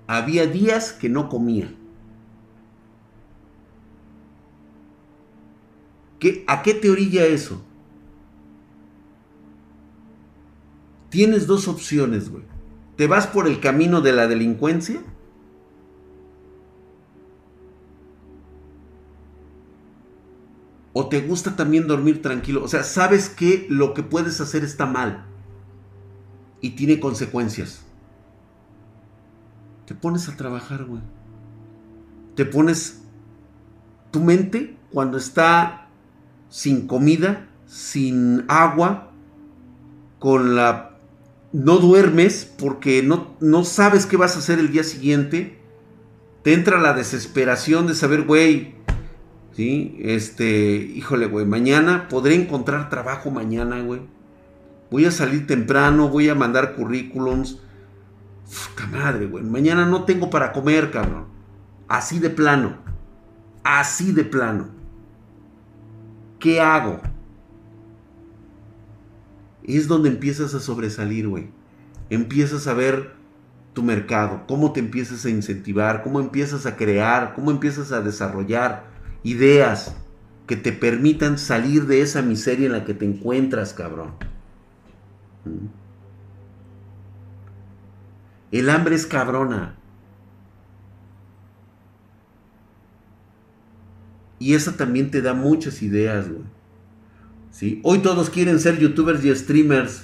[0.07, 1.73] Había días que no comía.
[6.47, 7.61] ¿A qué te orilla eso?
[11.09, 12.43] Tienes dos opciones, güey.
[12.95, 15.01] ¿Te vas por el camino de la delincuencia?
[20.93, 22.63] ¿O te gusta también dormir tranquilo?
[22.63, 25.25] O sea, sabes que lo que puedes hacer está mal
[26.61, 27.83] y tiene consecuencias.
[29.85, 31.01] Te pones a trabajar, güey.
[32.35, 33.01] Te pones
[34.11, 35.89] tu mente cuando está
[36.49, 39.11] sin comida, sin agua,
[40.19, 40.94] con la...
[41.55, 45.57] No duermes porque no, no sabes qué vas a hacer el día siguiente.
[46.43, 48.75] Te entra la desesperación de saber, güey,
[49.53, 49.97] ¿sí?
[50.01, 54.01] Este, híjole, güey, mañana podré encontrar trabajo mañana, güey.
[54.91, 57.61] Voy a salir temprano, voy a mandar currículums.
[58.43, 59.45] Puta madre, güey.
[59.45, 61.27] Mañana no tengo para comer, cabrón.
[61.87, 62.79] Así de plano.
[63.63, 64.67] Así de plano.
[66.37, 66.99] ¿Qué hago?
[69.67, 71.49] Es donde empiezas a sobresalir, güey.
[72.09, 73.13] Empiezas a ver
[73.73, 78.85] tu mercado, cómo te empiezas a incentivar, cómo empiezas a crear, cómo empiezas a desarrollar
[79.23, 79.95] ideas
[80.47, 84.13] que te permitan salir de esa miseria en la que te encuentras, cabrón.
[85.43, 85.67] ¿Mm?
[88.51, 89.75] El hambre es cabrona.
[94.39, 96.54] Y esa también te da muchas ideas, güey.
[97.83, 100.03] Hoy todos quieren ser youtubers y streamers.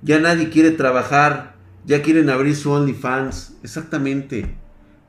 [0.00, 1.56] Ya nadie quiere trabajar.
[1.84, 3.56] Ya quieren abrir su OnlyFans.
[3.62, 4.54] Exactamente.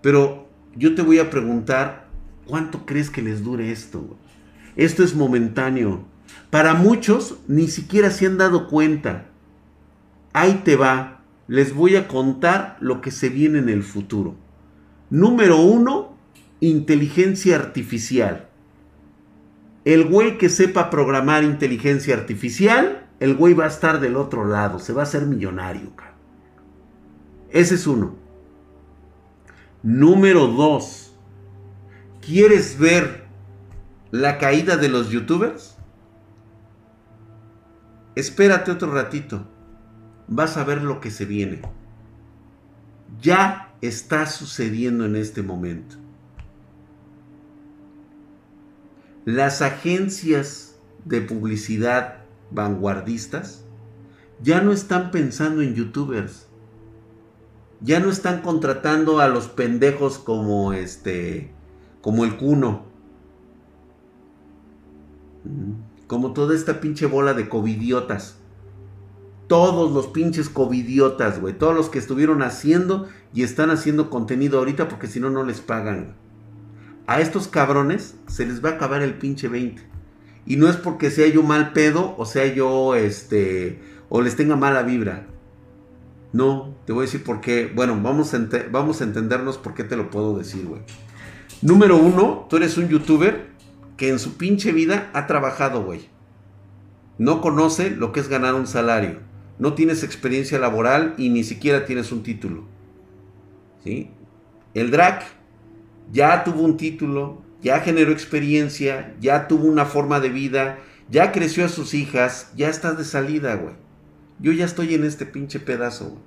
[0.02, 2.10] Pero yo te voy a preguntar,
[2.45, 4.17] ¿cuánto crees que les dure esto?
[4.76, 6.04] Esto es momentáneo.
[6.49, 9.28] Para muchos ni siquiera se han dado cuenta.
[10.34, 11.21] Ahí te va.
[11.47, 14.36] Les voy a contar lo que se viene en el futuro.
[15.10, 16.17] Número uno,
[16.60, 18.49] inteligencia artificial.
[19.86, 24.80] El güey que sepa programar inteligencia artificial, el güey va a estar del otro lado,
[24.80, 25.91] se va a hacer millonario.
[27.50, 28.15] Ese es uno.
[29.84, 31.15] Número dos.
[32.22, 33.26] ¿Quieres ver
[34.12, 35.78] la caída de los youtubers?
[38.15, 39.46] Espérate otro ratito.
[40.28, 41.62] Vas a ver lo que se viene.
[43.22, 46.03] Ya está sucediendo en este momento.
[49.26, 53.63] Las agencias de publicidad vanguardistas
[54.41, 56.47] ya no están pensando en youtubers.
[57.80, 61.51] Ya no están contratando a los pendejos como este
[62.01, 62.84] como el Cuno.
[65.45, 68.38] Mm, como toda esta pinche bola de covidiotas.
[69.47, 71.57] Todos los pinches covidiotas, güey.
[71.57, 75.61] Todos los que estuvieron haciendo y están haciendo contenido ahorita porque si no, no les
[75.61, 76.15] pagan
[77.08, 79.82] a estos cabrones se les va a acabar el pinche 20.
[80.45, 83.80] Y no es porque sea yo mal pedo o sea yo, este,
[84.10, 85.28] o les tenga mala vibra.
[86.34, 87.72] No, te voy a decir por qué.
[87.74, 90.82] Bueno, vamos a, vamos a entendernos por qué te lo puedo decir, güey.
[91.62, 93.47] Número uno, tú eres un youtuber
[93.97, 96.10] que en su pinche vida ha trabajado, güey.
[97.20, 99.20] No conoce lo que es ganar un salario.
[99.60, 102.64] No tienes experiencia laboral y ni siquiera tienes un título.
[103.84, 104.10] ¿Sí?
[104.74, 105.24] El drag
[106.12, 110.80] ya tuvo un título, ya generó experiencia, ya tuvo una forma de vida,
[111.10, 113.76] ya creció a sus hijas, ya estás de salida, güey.
[114.39, 116.22] Yo ya estoy en este pinche pedazo, güey.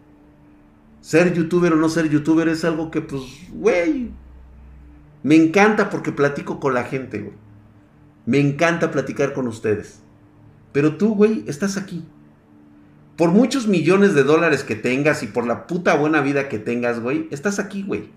[1.01, 3.23] Ser youtuber o no ser youtuber es algo que, pues,
[3.53, 4.11] güey,
[5.23, 7.37] me encanta porque platico con la gente, güey.
[8.25, 10.01] Me encanta platicar con ustedes.
[10.73, 12.05] Pero tú, güey, estás aquí.
[13.17, 17.01] Por muchos millones de dólares que tengas y por la puta buena vida que tengas,
[17.01, 18.11] güey, estás aquí, güey.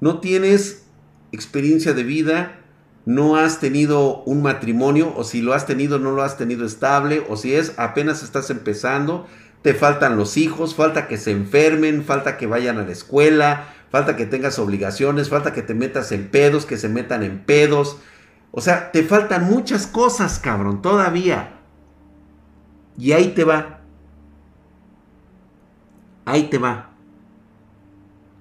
[0.00, 0.86] No tienes
[1.32, 2.58] experiencia de vida,
[3.04, 7.24] no has tenido un matrimonio, o si lo has tenido, no lo has tenido estable,
[7.28, 9.26] o si es apenas estás empezando,
[9.62, 14.16] te faltan los hijos, falta que se enfermen, falta que vayan a la escuela, falta
[14.16, 17.98] que tengas obligaciones, falta que te metas en pedos, que se metan en pedos.
[18.50, 21.58] O sea, te faltan muchas cosas, cabrón, todavía.
[22.98, 23.80] Y ahí te va.
[26.24, 26.87] Ahí te va.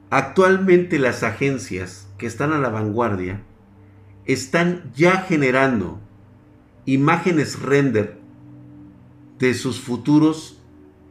[0.10, 3.44] Actualmente las agencias que están a la vanguardia
[4.26, 6.00] están ya generando
[6.86, 8.18] imágenes render
[9.40, 10.60] de sus futuros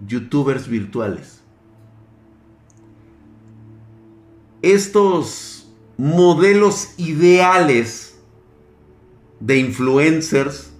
[0.06, 1.42] youtubers virtuales.
[4.62, 8.18] Estos modelos ideales
[9.40, 10.72] de influencers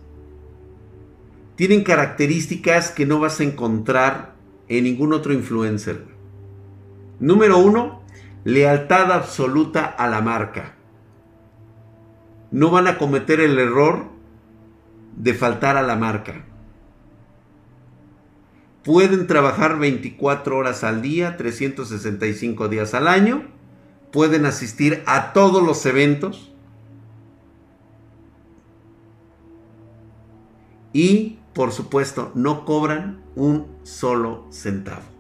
[1.57, 4.35] tienen características que no vas a encontrar
[4.69, 6.05] en ningún otro influencer.
[7.21, 8.03] Número uno,
[8.47, 10.77] lealtad absoluta a la marca.
[12.53, 14.05] No van a cometer el error
[15.17, 16.45] de faltar a la marca.
[18.85, 23.49] Pueden trabajar 24 horas al día, 365 días al año.
[24.13, 26.53] Pueden asistir a todos los eventos.
[30.93, 35.16] Y por supuesto, no cobran un solo centavo.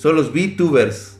[0.00, 1.18] Son los VTubers.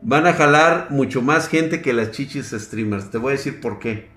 [0.00, 3.10] Van a jalar mucho más gente que las chichis streamers.
[3.10, 4.10] Te voy a decir por qué.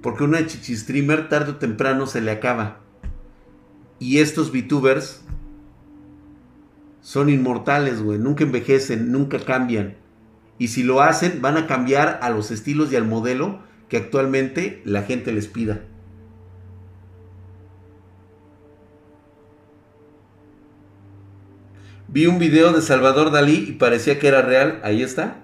[0.00, 2.82] Porque una chichi streamer tarde o temprano se le acaba.
[3.98, 5.22] Y estos VTubers
[7.00, 8.20] son inmortales, güey.
[8.20, 9.96] Nunca envejecen, nunca cambian.
[10.58, 13.58] Y si lo hacen, van a cambiar a los estilos y al modelo
[13.88, 15.80] que actualmente la gente les pida.
[22.16, 24.80] Vi un video de Salvador Dalí y parecía que era real.
[24.82, 25.36] Ahí está.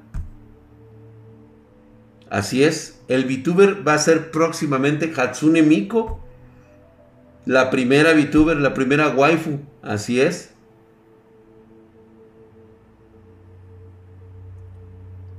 [2.30, 2.98] Así es.
[3.08, 6.18] El VTuber va a ser próximamente Hatsune Miko.
[7.44, 9.60] La primera VTuber, la primera waifu.
[9.82, 10.54] Así es.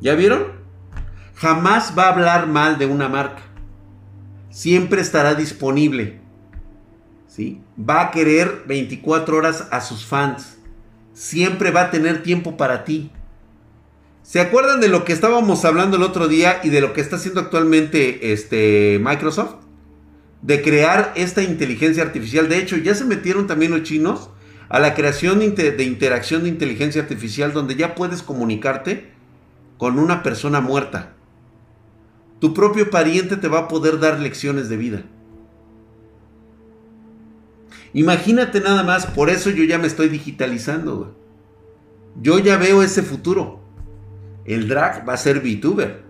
[0.01, 0.43] ¿Ya vieron?
[1.34, 3.41] Jamás va a hablar mal de una marca.
[4.51, 6.19] Siempre estará disponible.
[7.25, 7.59] ¿Sí?
[7.75, 10.59] Va a querer 24 horas a sus fans.
[11.14, 13.11] Siempre va a tener tiempo para ti.
[14.24, 17.18] ¿Se acuerdan de lo que estábamos hablando el otro día y de lo que está
[17.18, 19.55] haciendo actualmente este Microsoft?
[20.41, 22.49] De crear esta inteligencia artificial.
[22.49, 24.30] De hecho, ya se metieron también los chinos
[24.70, 29.11] a la creación de interacción de inteligencia artificial donde ya puedes comunicarte
[29.78, 31.14] con una persona muerta.
[32.39, 35.03] Tu propio pariente te va a poder dar lecciones de vida.
[37.94, 41.16] Imagínate nada más, por eso yo ya me estoy digitalizando.
[42.22, 43.60] Yo ya veo ese futuro.
[44.46, 46.04] El drag va a ser VTuber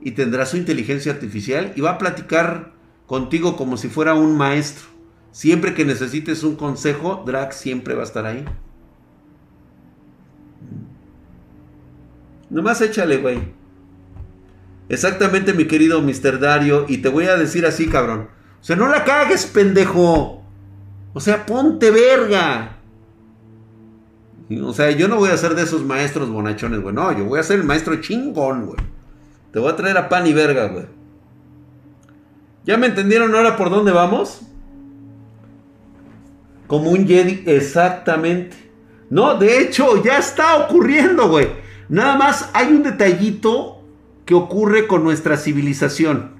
[0.00, 2.72] y tendrá su inteligencia artificial y va a platicar
[3.06, 4.86] contigo como si fuera un maestro.
[5.32, 8.44] Siempre que necesites un consejo, drag siempre va a estar ahí.
[12.50, 13.40] Nomás échale, güey.
[14.88, 16.38] Exactamente, mi querido Mr.
[16.38, 16.86] Dario.
[16.88, 18.28] Y te voy a decir así, cabrón.
[18.60, 20.43] O sea, no la cagues, pendejo.
[21.14, 22.76] O sea, ponte verga.
[24.62, 26.94] O sea, yo no voy a ser de esos maestros bonachones, güey.
[26.94, 28.78] No, yo voy a ser el maestro chingón, güey.
[29.52, 30.86] Te voy a traer a pan y verga, güey.
[32.64, 34.42] ¿Ya me entendieron ahora por dónde vamos?
[36.66, 38.56] Como un Jedi, exactamente.
[39.08, 41.48] No, de hecho, ya está ocurriendo, güey.
[41.88, 43.82] Nada más hay un detallito
[44.24, 46.33] que ocurre con nuestra civilización.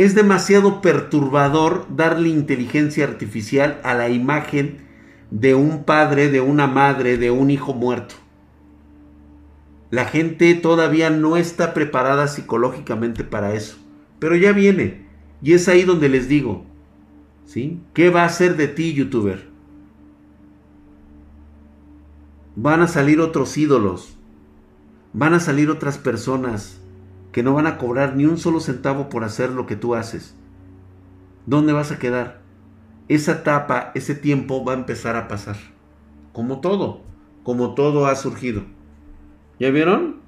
[0.00, 4.78] Es demasiado perturbador darle inteligencia artificial a la imagen
[5.30, 8.14] de un padre, de una madre, de un hijo muerto.
[9.90, 13.76] La gente todavía no está preparada psicológicamente para eso.
[14.18, 15.04] Pero ya viene.
[15.42, 16.64] Y es ahí donde les digo,
[17.44, 17.78] ¿sí?
[17.92, 19.50] ¿Qué va a hacer de ti, youtuber?
[22.56, 24.16] Van a salir otros ídolos,
[25.12, 26.79] van a salir otras personas
[27.32, 30.34] que no van a cobrar ni un solo centavo por hacer lo que tú haces.
[31.46, 32.40] ¿Dónde vas a quedar?
[33.08, 35.56] Esa etapa, ese tiempo va a empezar a pasar.
[36.32, 37.02] Como todo,
[37.42, 38.62] como todo ha surgido.
[39.58, 40.20] ¿Ya vieron?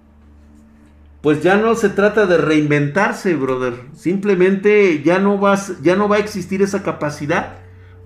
[1.20, 3.74] Pues ya no se trata de reinventarse, brother.
[3.94, 7.59] Simplemente ya no vas, ya no va a existir esa capacidad.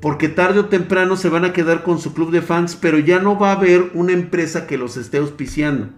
[0.02, 3.18] Porque tarde o temprano se van a quedar con su club de fans, pero ya
[3.18, 5.88] no va a haber una empresa que los esté auspiciando.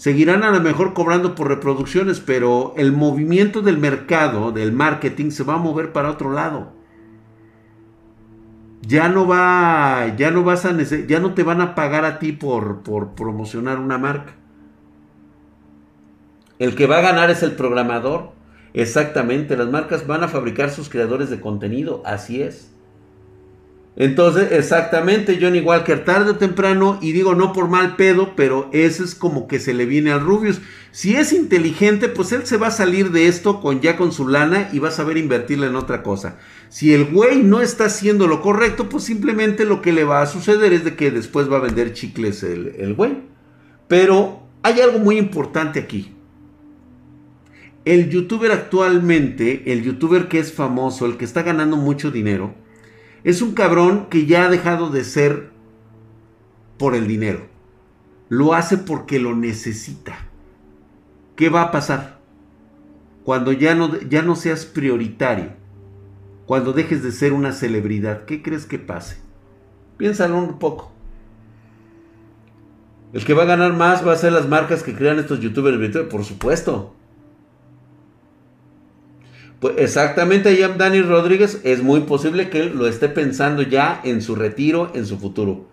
[0.00, 5.44] Seguirán a lo mejor cobrando por reproducciones, pero el movimiento del mercado, del marketing, se
[5.44, 6.72] va a mover para otro lado.
[8.80, 12.32] Ya no va, ya no vas a, ya no te van a pagar a ti
[12.32, 14.36] por, por promocionar una marca.
[16.58, 18.32] El que va a ganar es el programador.
[18.72, 22.72] Exactamente, las marcas van a fabricar sus creadores de contenido, así es.
[23.96, 29.02] Entonces, exactamente, Johnny Walker, tarde o temprano, y digo no por mal pedo, pero ese
[29.02, 30.60] es como que se le viene al Rubius.
[30.92, 34.28] Si es inteligente, pues él se va a salir de esto con ya con su
[34.28, 36.38] lana y va a saber invertirla en otra cosa.
[36.68, 40.26] Si el güey no está haciendo lo correcto, pues simplemente lo que le va a
[40.26, 43.18] suceder es de que después va a vender chicles el, el güey.
[43.88, 46.14] Pero hay algo muy importante aquí.
[47.84, 52.54] El youtuber actualmente, el youtuber que es famoso, el que está ganando mucho dinero,
[53.24, 55.50] es un cabrón que ya ha dejado de ser
[56.78, 57.46] por el dinero.
[58.28, 60.26] Lo hace porque lo necesita.
[61.36, 62.20] ¿Qué va a pasar?
[63.24, 65.50] Cuando ya no, ya no seas prioritario.
[66.46, 68.24] Cuando dejes de ser una celebridad.
[68.24, 69.18] ¿Qué crees que pase?
[69.96, 70.92] Piénsalo un poco.
[73.12, 75.96] El que va a ganar más va a ser las marcas que crean estos youtubers
[76.06, 76.94] Por supuesto.
[79.60, 84.34] Pues exactamente, ya Dani Rodríguez es muy posible que lo esté pensando ya en su
[84.34, 85.66] retiro, en su futuro.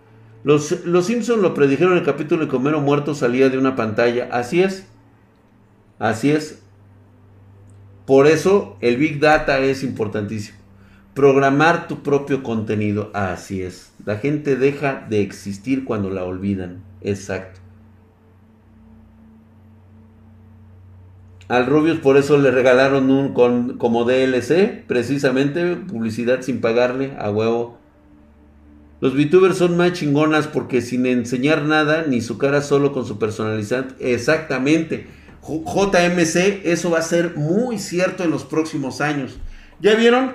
[0.44, 4.28] Los, los Simpsons lo predijeron en el capítulo de Comero Muerto salía de una pantalla.
[4.32, 4.86] Así es.
[6.00, 6.62] Así es.
[8.06, 10.58] Por eso el Big Data es importantísimo.
[11.14, 13.10] Programar tu propio contenido.
[13.14, 13.92] Así es.
[14.06, 16.84] La gente deja de existir cuando la olvidan.
[17.02, 17.60] Exacto.
[21.48, 27.30] Al Rubius por eso le regalaron un con, como DLC, precisamente publicidad sin pagarle a
[27.32, 27.78] huevo.
[29.00, 33.18] Los VTubers son más chingonas porque sin enseñar nada, ni su cara solo con su
[33.18, 33.86] personalidad.
[34.00, 35.08] Exactamente.
[35.42, 39.38] JMC, eso va a ser muy cierto en los próximos años.
[39.80, 40.32] ¿Ya vieron?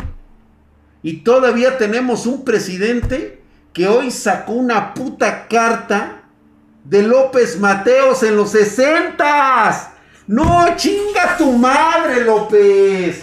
[1.03, 3.43] Y todavía tenemos un presidente
[3.75, 6.23] que hoy sacó una puta carta
[6.85, 9.92] de López Mateos en los 60
[10.33, 13.23] no, chinga tu madre, López.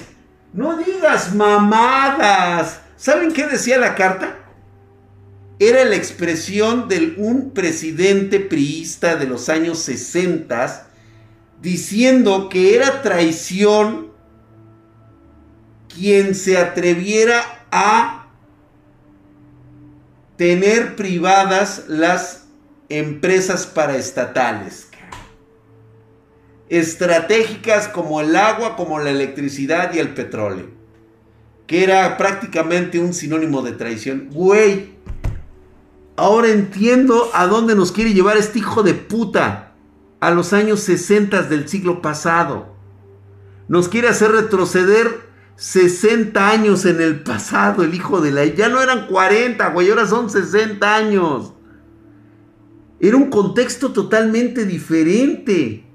[0.54, 2.82] No digas mamadas.
[2.98, 4.38] ¿Saben qué decía la carta?
[5.58, 10.88] Era la expresión de un presidente priista de los años 60
[11.60, 14.12] diciendo que era traición
[15.92, 18.28] quien se atreviera a
[20.38, 22.44] tener privadas las
[22.88, 24.89] empresas paraestatales
[26.70, 30.68] estratégicas como el agua, como la electricidad y el petróleo.
[31.68, 34.30] Que era prácticamente un sinónimo de traición.
[34.32, 34.92] Güey,
[36.16, 39.74] ahora entiendo a dónde nos quiere llevar este hijo de puta.
[40.20, 42.76] A los años 60 del siglo pasado.
[43.70, 48.46] Nos quiere hacer retroceder 60 años en el pasado, el hijo de la...
[48.46, 51.54] Ya no eran 40, güey, ahora son 60 años.
[53.00, 55.89] Era un contexto totalmente diferente.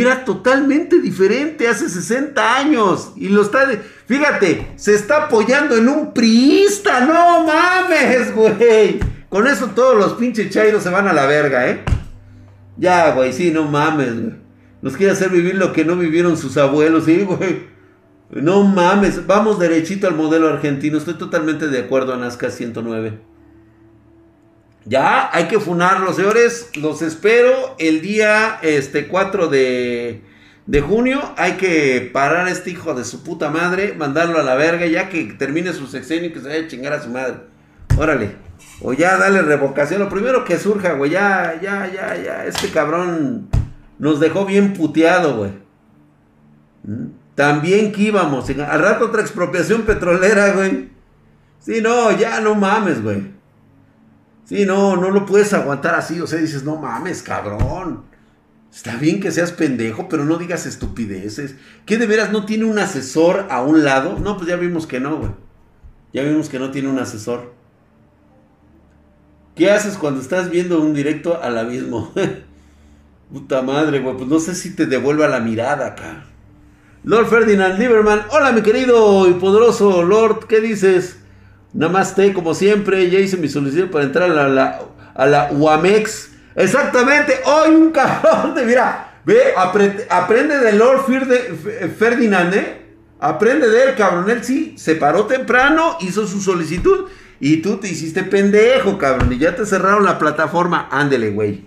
[0.00, 3.12] Era totalmente diferente hace 60 años.
[3.16, 3.68] Y lo está,
[4.06, 7.00] fíjate, se está apoyando en un priista.
[7.00, 9.00] No mames, güey.
[9.28, 11.84] Con eso todos los pinches chairos se van a la verga, ¿eh?
[12.76, 14.34] Ya, güey, sí, no mames, güey.
[14.82, 17.74] Nos quiere hacer vivir lo que no vivieron sus abuelos, sí, güey.
[18.30, 20.98] No mames, vamos derechito al modelo argentino.
[20.98, 23.33] Estoy totalmente de acuerdo, Nazca 109.
[24.86, 26.70] Ya, hay que funarlos, señores.
[26.76, 30.22] Los espero el día este, 4 de,
[30.66, 31.20] de junio.
[31.36, 35.08] Hay que parar a este hijo de su puta madre, mandarlo a la verga, ya
[35.08, 37.36] que termine su sexenio y que se vaya a chingar a su madre.
[37.96, 38.36] Órale.
[38.82, 40.00] O ya dale revocación.
[40.00, 41.12] Lo primero que surja, güey.
[41.12, 42.44] Ya, ya, ya, ya.
[42.44, 43.48] Este cabrón
[43.98, 45.50] nos dejó bien puteado, güey.
[46.82, 47.06] ¿Mm?
[47.34, 48.50] También que íbamos.
[48.50, 50.90] Al rato otra expropiación petrolera, güey.
[51.58, 53.34] Sí, no, ya no mames, güey.
[54.44, 56.20] Sí, no, no lo puedes aguantar así.
[56.20, 58.04] O sea, dices, no mames, cabrón.
[58.72, 61.54] Está bien que seas pendejo, pero no digas estupideces.
[61.86, 64.18] ¿Qué de veras no tiene un asesor a un lado?
[64.18, 65.30] No, pues ya vimos que no, güey.
[66.12, 67.54] Ya vimos que no tiene un asesor.
[69.54, 72.12] ¿Qué haces cuando estás viendo un directo al abismo?
[73.32, 74.16] Puta madre, güey.
[74.16, 76.26] Pues no sé si te devuelva la mirada acá.
[77.04, 78.22] Lord Ferdinand Lieberman.
[78.30, 80.46] Hola, mi querido y poderoso Lord.
[80.48, 81.18] ¿Qué dices?
[81.74, 83.10] Namaste, como siempre.
[83.10, 84.80] Ya hice mi solicitud para entrar a la,
[85.14, 86.30] a la UAMEX.
[86.54, 87.40] Exactamente.
[87.44, 89.40] Hoy un cabrón de, mira, ve,
[90.08, 91.04] aprende de Lord
[91.98, 92.80] Ferdinand, ¿eh?
[93.18, 94.30] Aprende de él, cabrón.
[94.30, 97.06] Él sí se paró temprano, hizo su solicitud
[97.40, 99.32] y tú te hiciste pendejo, cabrón.
[99.32, 100.88] Y ya te cerraron la plataforma.
[100.90, 101.64] Ándele, güey.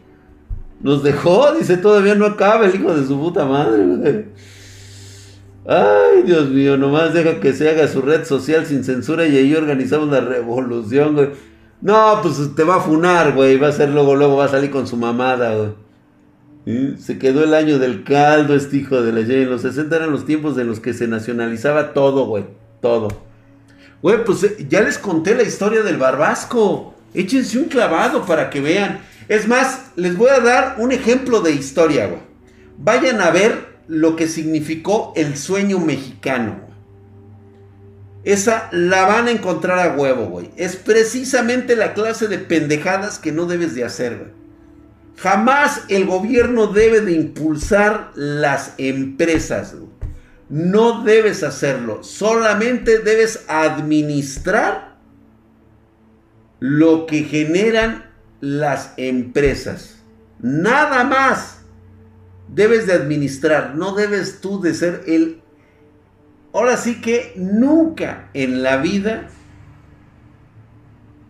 [0.79, 4.25] Nos dejó, dice, todavía no acaba el hijo de su puta madre, güey.
[5.67, 9.53] Ay, Dios mío, nomás deja que se haga su red social sin censura y ahí
[9.53, 11.29] organizamos la revolución, güey.
[11.81, 13.57] No, pues te va a funar, güey.
[13.57, 16.97] Va a ser luego, luego va a salir con su mamada, güey.
[16.97, 20.25] Se quedó el año del caldo este hijo de la En los 60 eran los
[20.25, 22.45] tiempos en los que se nacionalizaba todo, güey.
[22.81, 23.09] Todo.
[24.01, 26.95] Güey, pues eh, ya les conté la historia del barbasco.
[27.13, 28.99] Échense un clavado para que vean.
[29.27, 32.21] Es más, les voy a dar un ejemplo de historia, güey.
[32.77, 36.67] Vayan a ver lo que significó el sueño mexicano.
[38.23, 40.51] Esa la van a encontrar a huevo, güey.
[40.57, 44.33] Es precisamente la clase de pendejadas que no debes de hacer.
[45.15, 49.75] Jamás el gobierno debe de impulsar las empresas.
[50.49, 52.03] No debes hacerlo.
[52.03, 54.97] Solamente debes administrar
[56.59, 58.11] lo que generan
[58.41, 59.97] las empresas.
[60.39, 61.56] Nada más.
[62.47, 63.75] Debes de administrar.
[63.75, 65.41] No debes tú de ser el
[66.57, 69.27] Ahora sí que nunca en la vida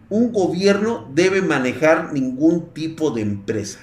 [0.09, 3.79] un gobierno debe manejar ningún tipo de empresa.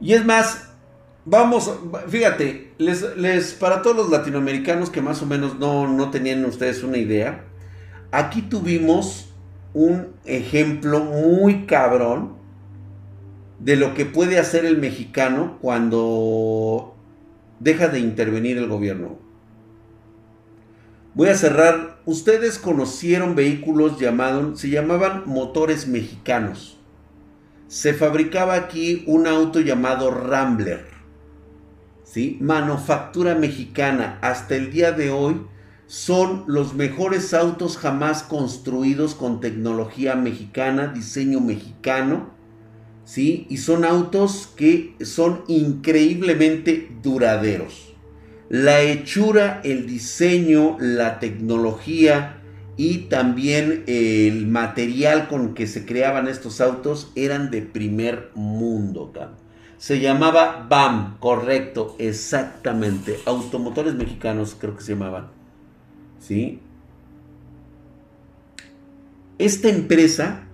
[0.00, 0.70] Y es más,
[1.24, 1.70] vamos,
[2.08, 6.82] fíjate, les, les, para todos los latinoamericanos que más o menos no, no tenían ustedes
[6.82, 7.44] una idea,
[8.10, 9.28] aquí tuvimos
[9.74, 12.39] un ejemplo muy cabrón
[13.60, 16.96] de lo que puede hacer el mexicano cuando
[17.60, 19.18] deja de intervenir el gobierno.
[21.14, 22.00] Voy a cerrar.
[22.06, 26.78] Ustedes conocieron vehículos llamados, se llamaban motores mexicanos.
[27.68, 30.86] Se fabricaba aquí un auto llamado Rambler.
[32.04, 32.38] ¿Sí?
[32.40, 34.18] Manufactura mexicana.
[34.22, 35.42] Hasta el día de hoy
[35.86, 42.39] son los mejores autos jamás construidos con tecnología mexicana, diseño mexicano
[43.10, 43.44] ¿sí?
[43.50, 47.92] Y son autos que son increíblemente duraderos.
[48.48, 52.40] La hechura, el diseño, la tecnología
[52.76, 59.12] y también el material con que se creaban estos autos eran de primer mundo.
[59.76, 63.18] Se llamaba BAM, correcto, exactamente.
[63.26, 65.30] Automotores mexicanos creo que se llamaban.
[66.20, 66.60] ¿Sí?
[69.38, 70.44] Esta empresa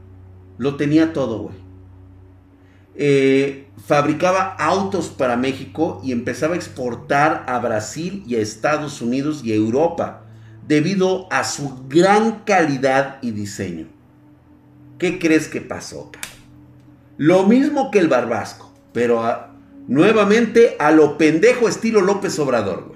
[0.56, 1.65] lo tenía todo, güey.
[2.98, 9.42] Eh, fabricaba autos para México y empezaba a exportar a Brasil y a Estados Unidos
[9.44, 10.22] y a Europa
[10.66, 13.86] debido a su gran calidad y diseño.
[14.98, 16.10] ¿Qué crees que pasó?
[17.18, 19.22] Lo mismo que el Barbasco, pero
[19.86, 22.94] nuevamente a lo pendejo estilo López Obrador.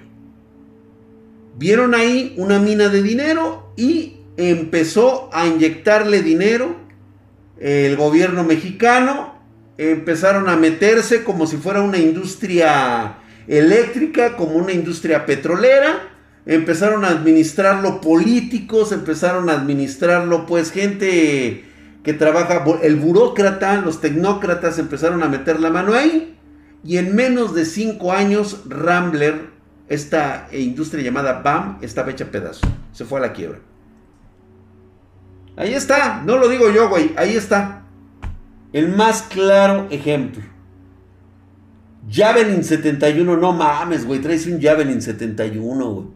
[1.57, 6.75] Vieron ahí una mina de dinero y empezó a inyectarle dinero
[7.59, 9.30] el gobierno mexicano
[9.89, 13.17] empezaron a meterse como si fuera una industria
[13.47, 16.09] eléctrica, como una industria petrolera.
[16.45, 21.65] Empezaron a administrarlo políticos, empezaron a administrarlo pues gente
[22.03, 26.37] que trabaja, el burócrata, los tecnócratas empezaron a meter la mano ahí.
[26.83, 29.49] Y en menos de cinco años, Rambler,
[29.87, 32.67] esta industria llamada BAM, estaba hecha pedazo.
[32.91, 33.59] Se fue a la quiebra.
[35.57, 37.83] Ahí está, no lo digo yo, güey, ahí está.
[38.73, 40.43] El más claro ejemplo.
[42.09, 46.07] Javelin 71, no mames, güey, traes un Javelin 71, güey.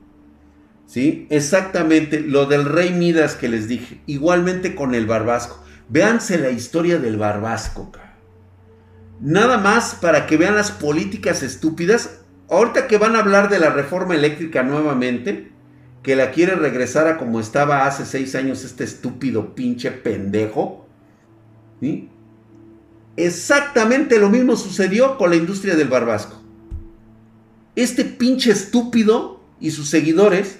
[0.86, 1.28] ¿Sí?
[1.30, 4.02] Exactamente, lo del rey Midas que les dije.
[4.06, 5.64] Igualmente con el Barbasco.
[5.90, 7.92] Véanse la historia del Barbasco,
[9.22, 12.20] Nada más para que vean las políticas estúpidas.
[12.50, 15.52] Ahorita que van a hablar de la reforma eléctrica nuevamente,
[16.04, 20.86] que la quiere regresar a como estaba hace seis años este estúpido pinche pendejo.
[21.80, 22.10] ¿Sí?
[23.18, 26.42] Exactamente lo mismo sucedió con la industria del barbasco.
[27.76, 30.60] Este pinche estúpido y sus seguidores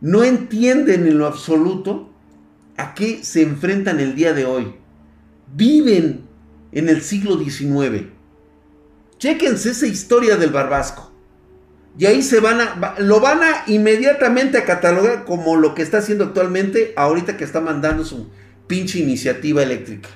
[0.00, 2.10] no entienden en lo absoluto
[2.76, 4.74] a qué se enfrentan el día de hoy.
[5.54, 6.24] Viven
[6.72, 8.08] en el siglo XIX.
[9.18, 11.12] Chéquense esa historia del barbasco.
[11.96, 15.98] Y ahí se van a, lo van a inmediatamente a catalogar como lo que está
[15.98, 18.28] haciendo actualmente, ahorita que está mandando su
[18.66, 20.08] pinche iniciativa eléctrica.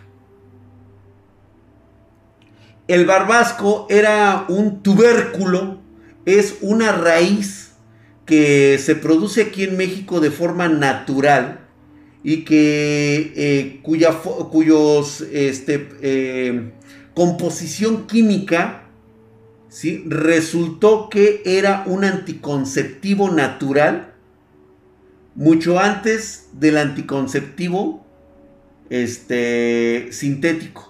[2.89, 5.79] El barbasco era un tubérculo,
[6.25, 7.73] es una raíz
[8.25, 11.67] que se produce aquí en México de forma natural
[12.25, 14.13] y que eh, cuya
[14.51, 16.73] cuyos, este, eh,
[17.15, 18.85] composición química
[19.69, 20.05] ¿sí?
[20.07, 24.15] resultó que era un anticonceptivo natural
[25.35, 28.05] mucho antes del anticonceptivo
[28.89, 30.88] este, sintético.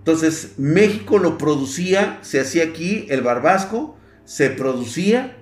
[0.00, 5.36] Entonces, México lo producía, se hacía aquí el barbasco, se producía,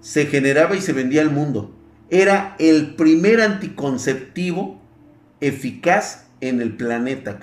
[0.00, 1.76] se generaba y se vendía al mundo.
[2.08, 4.80] Era el primer anticonceptivo
[5.40, 7.38] eficaz en el planeta,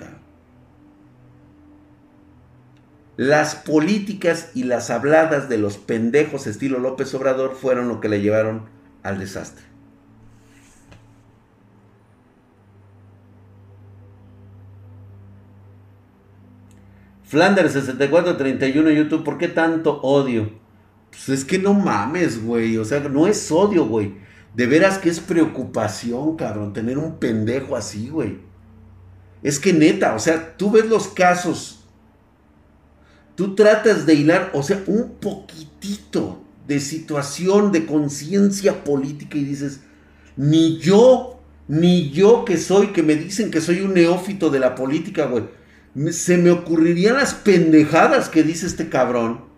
[3.16, 8.22] Las políticas y las habladas de los pendejos estilo López Obrador fueron lo que le
[8.22, 8.68] llevaron
[9.02, 9.69] al desastre.
[17.30, 20.50] Flanders 6431 YouTube, ¿por qué tanto odio?
[21.10, 22.76] Pues es que no mames, güey.
[22.76, 24.14] O sea, no es odio, güey.
[24.56, 28.38] De veras que es preocupación, cabrón, tener un pendejo así, güey.
[29.44, 31.84] Es que neta, o sea, tú ves los casos.
[33.36, 39.82] Tú tratas de hilar, o sea, un poquitito de situación, de conciencia política y dices,
[40.36, 44.74] ni yo, ni yo que soy, que me dicen que soy un neófito de la
[44.74, 45.59] política, güey
[46.10, 49.50] se me ocurrirían las pendejadas que dice este cabrón.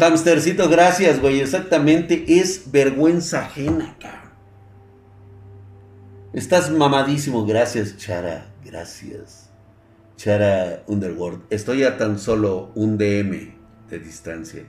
[0.00, 1.40] Hamstercito, gracias, güey.
[1.40, 4.22] Exactamente, es vergüenza ajena, cabrón.
[6.32, 8.52] Estás mamadísimo, gracias, Chara.
[8.64, 9.50] Gracias.
[10.16, 11.42] Chara Underworld.
[11.50, 13.54] Estoy a tan solo un DM
[13.90, 14.64] de distancia.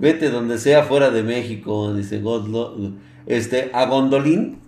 [0.00, 2.94] Vete donde sea fuera de México, dice Godlo.
[3.26, 4.58] Este, a Gondolín.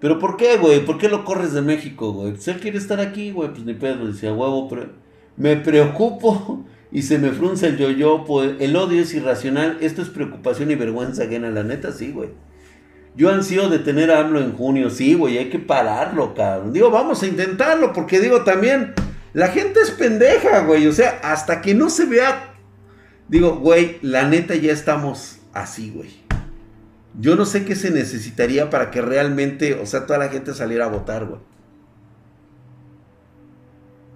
[0.00, 0.84] Pero ¿por qué, güey?
[0.84, 2.36] ¿Por qué lo corres de México, güey?
[2.36, 4.06] Si él quiere estar aquí, güey, pues ni pedo.
[4.06, 4.90] Decía, huevo, pero
[5.38, 8.24] me preocupo y se me frunce el yo-yo.
[8.26, 9.78] Pues el odio es irracional.
[9.80, 11.48] Esto es preocupación y vergüenza ajena.
[11.48, 12.28] La neta, sí, güey.
[13.16, 14.90] Yo ansío de tener a AMLO en junio.
[14.90, 16.74] Sí, güey, hay que pararlo, cabrón.
[16.74, 18.92] Digo, vamos a intentarlo, porque digo también,
[19.32, 20.86] la gente es pendeja, güey.
[20.86, 22.57] O sea, hasta que no se vea
[23.28, 26.10] Digo, güey, la neta ya estamos así, güey.
[27.20, 30.86] Yo no sé qué se necesitaría para que realmente, o sea, toda la gente saliera
[30.86, 31.40] a votar, güey.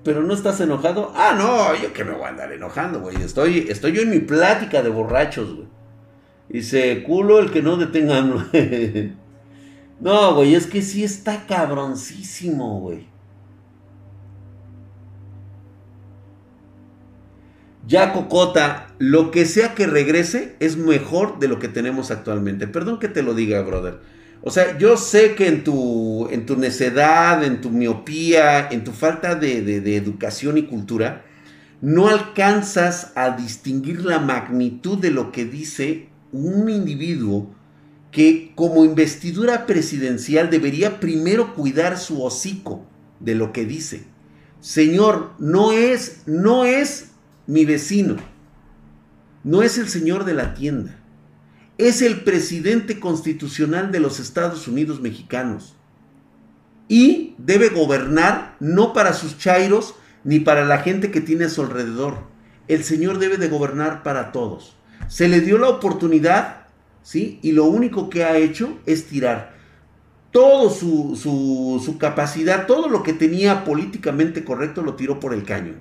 [0.04, 1.12] Pero no estás enojado.
[1.14, 3.16] Ah, no, yo que me voy a andar enojando, güey.
[3.22, 5.68] Estoy, estoy yo en mi plática de borrachos, güey.
[6.48, 8.48] Dice, culo el que no detengan.
[10.00, 13.11] no, güey, es que sí está cabroncísimo, güey.
[17.86, 22.68] Ya Cocota, lo que sea que regrese es mejor de lo que tenemos actualmente.
[22.68, 23.98] Perdón que te lo diga, brother.
[24.42, 28.92] O sea, yo sé que en tu, en tu necedad, en tu miopía, en tu
[28.92, 31.24] falta de, de educación y cultura,
[31.80, 37.52] no alcanzas a distinguir la magnitud de lo que dice un individuo
[38.12, 42.86] que como investidura presidencial debería primero cuidar su hocico
[43.20, 44.04] de lo que dice.
[44.60, 47.11] Señor, no es, no es
[47.46, 48.16] mi vecino,
[49.44, 50.98] no es el señor de la tienda,
[51.78, 55.74] es el presidente constitucional de los Estados Unidos mexicanos.
[56.88, 61.62] Y debe gobernar no para sus chairos ni para la gente que tiene a su
[61.62, 62.18] alrededor.
[62.68, 64.76] El Señor debe de gobernar para todos.
[65.08, 66.66] Se le dio la oportunidad,
[67.02, 67.40] ¿sí?
[67.42, 69.56] Y lo único que ha hecho es tirar
[70.30, 75.44] todo su, su, su capacidad, todo lo que tenía políticamente correcto, lo tiró por el
[75.44, 75.74] caño.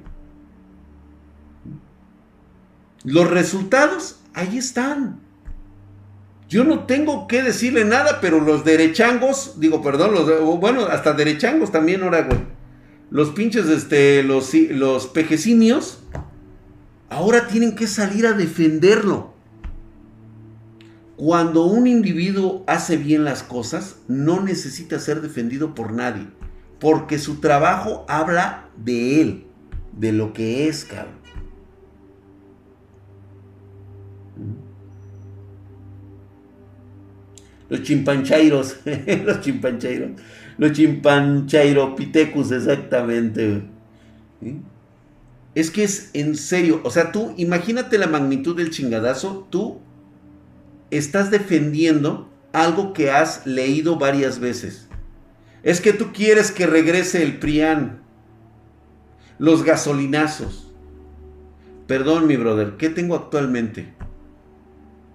[3.04, 5.20] Los resultados, ahí están.
[6.48, 11.72] Yo no tengo que decirle nada, pero los derechangos, digo, perdón, los, bueno, hasta derechangos
[11.72, 12.40] también ahora, güey.
[13.10, 15.12] Los pinches, este, los, los
[17.10, 19.34] ahora tienen que salir a defenderlo.
[21.16, 26.28] Cuando un individuo hace bien las cosas, no necesita ser defendido por nadie,
[26.80, 29.46] porque su trabajo habla de él,
[29.98, 31.21] de lo que es, cabrón.
[37.72, 38.80] Los chimpanchairos,
[39.24, 40.12] los chimpanchairos,
[40.58, 43.62] los chimpanchairopithecus, exactamente.
[45.56, 46.82] Es que es en serio.
[46.84, 49.48] O sea, tú imagínate la magnitud del chingadazo.
[49.50, 49.80] Tú
[50.90, 54.90] estás defendiendo algo que has leído varias veces.
[55.64, 58.02] Es que tú quieres que regrese el PRIAN.
[59.40, 60.74] Los gasolinazos.
[61.88, 63.94] Perdón, mi brother, ¿qué tengo actualmente?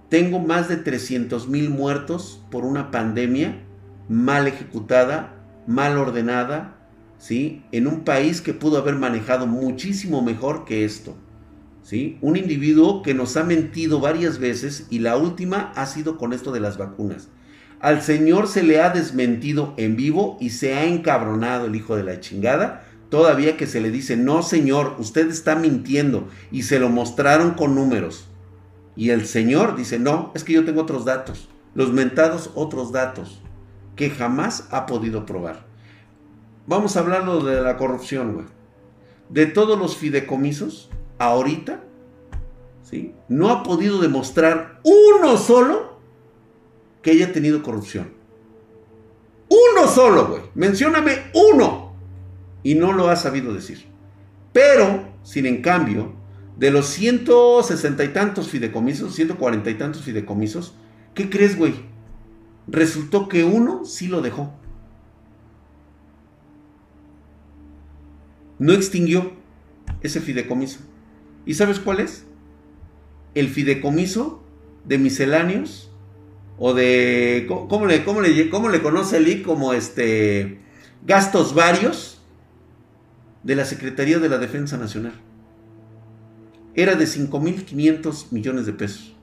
[0.09, 3.63] Tengo más de 300 mil muertos por una pandemia
[4.07, 5.35] mal ejecutada,
[5.67, 6.77] mal ordenada,
[7.17, 7.63] ¿sí?
[7.73, 11.15] En un país que pudo haber manejado muchísimo mejor que esto,
[11.83, 12.17] ¿sí?
[12.21, 16.53] Un individuo que nos ha mentido varias veces y la última ha sido con esto
[16.53, 17.27] de las vacunas.
[17.79, 22.03] Al Señor se le ha desmentido en vivo y se ha encabronado el hijo de
[22.03, 22.85] la chingada.
[23.09, 26.27] Todavía que se le dice, no Señor, usted está mintiendo.
[26.51, 28.27] Y se lo mostraron con números.
[28.97, 31.47] Y el Señor dice, no, es que yo tengo otros datos.
[31.75, 33.39] Los mentados otros datos
[33.95, 35.65] que jamás ha podido probar.
[36.65, 38.45] Vamos a hablarlo de la corrupción, güey.
[39.29, 40.89] De todos los fideicomisos,
[41.19, 41.83] ahorita,
[42.81, 43.13] ¿sí?
[43.29, 45.99] No ha podido demostrar uno solo
[47.03, 48.13] que haya tenido corrupción.
[49.47, 50.41] Uno solo, güey.
[50.55, 51.93] Mencióname uno.
[52.63, 53.85] Y no lo ha sabido decir.
[54.51, 56.13] Pero, sin en cambio,
[56.57, 60.73] de los 160 y tantos fideicomisos, 140 y tantos fideicomisos,
[61.13, 61.75] ¿qué crees, güey?
[62.67, 64.53] Resultó que uno sí lo dejó.
[68.59, 69.33] No extinguió
[70.01, 70.79] ese fideicomiso.
[71.45, 72.25] ¿Y sabes cuál es?
[73.35, 74.43] El fideicomiso
[74.83, 75.91] de misceláneos
[76.57, 79.43] o de ¿cómo le, cómo le, cómo le conoce el I?
[79.43, 80.59] Como este
[81.05, 82.19] gastos varios
[83.43, 85.13] de la Secretaría de la Defensa Nacional.
[86.77, 89.15] Era de 5.500 millones de pesos.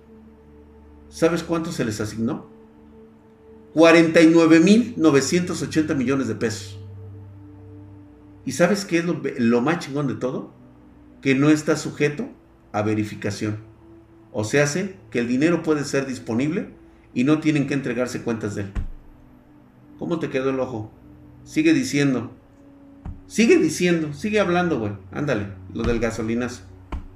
[1.09, 2.49] ¿Sabes cuánto se les asignó?
[3.77, 6.81] 49.980 millones de pesos.
[8.45, 10.53] ¿Y sabes qué es lo, más chingón de todo?
[11.23, 12.29] Que no está sujeto
[12.73, 13.59] a verificación.
[14.33, 16.71] O se hace que el dinero puede ser disponible
[17.15, 18.73] y no tienen que entregarse cuentas de él.
[20.01, 20.91] ¿Cómo te quedó el ojo?
[21.45, 22.33] Sigue diciendo.
[23.29, 24.13] Sigue diciendo.
[24.13, 24.95] Sigue hablando, güey.
[25.13, 25.51] Ándale.
[25.73, 26.74] Lo del gasolinazo.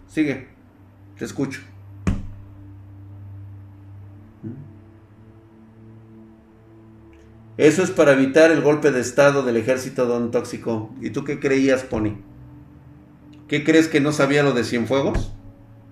[0.08, 0.48] Sigue.
[1.18, 1.60] Te escucho.
[7.56, 10.94] Eso es para evitar el golpe de estado del ejército don tóxico.
[11.00, 12.16] ¿Y tú qué creías, Pony?
[13.48, 15.32] ¿Qué crees que no sabía lo de Cienfuegos?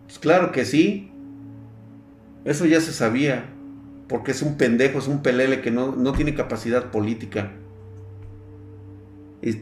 [0.07, 1.11] Pues claro que sí.
[2.45, 3.51] Eso ya se sabía.
[4.09, 7.53] Porque es un pendejo, es un pelele que no, tiene capacidad política.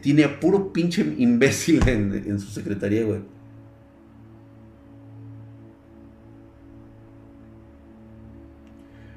[0.03, 3.34] tiene a puro pinche imbécil en, en su secretaría, güey.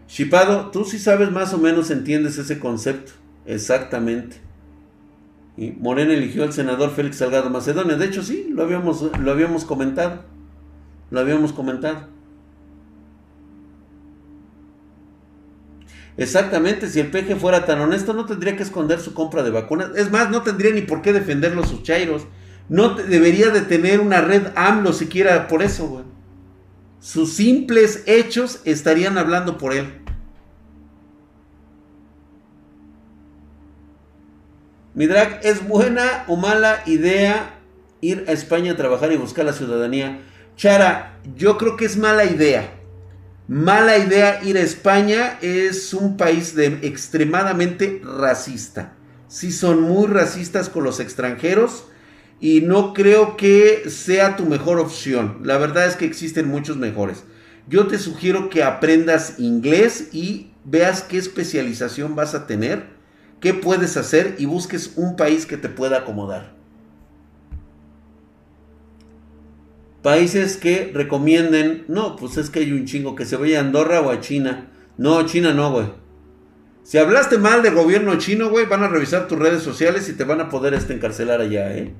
[0.09, 3.13] Chipado, tú sí sabes más o menos, entiendes ese concepto.
[3.47, 4.41] Exactamente.
[5.57, 7.97] Y Morena eligió al senador Félix Salgado Macedonia.
[7.97, 10.25] De hecho, sí, lo habíamos, lo habíamos comentado.
[11.11, 12.09] Lo habíamos comentado.
[16.17, 19.91] Exactamente, si el peje fuera tan honesto, no tendría que esconder su compra de vacunas.
[19.95, 22.27] Es más, no tendría ni por qué defender los chairos.
[22.69, 26.05] No debería de tener una red AMLO siquiera por eso, güey.
[27.09, 29.95] Sus simples hechos estarían hablando por él.
[34.93, 37.61] Mi drag, ¿es buena o mala idea
[38.03, 40.21] ir a España a trabajar y buscar la ciudadanía?
[40.59, 42.75] Chara, yo creo que es mala idea.
[43.49, 48.93] Mala idea ir a España es un país de extremadamente racista.
[49.29, 51.87] Sí son muy racistas con los extranjeros
[52.41, 55.39] y no creo que sea tu mejor opción.
[55.43, 57.25] La verdad es que existen muchos mejores.
[57.69, 62.99] Yo te sugiero que aprendas inglés y veas qué especialización vas a tener
[63.41, 66.57] qué puedes hacer y busques un país que te pueda acomodar.
[70.03, 74.01] Países que recomienden, no, pues es que hay un chingo que se vaya a Andorra
[74.01, 74.69] o a China.
[74.97, 75.87] No, China no, güey.
[76.83, 80.25] Si hablaste mal del gobierno chino, güey, van a revisar tus redes sociales y te
[80.25, 81.93] van a poder este, encarcelar allá, ¿eh?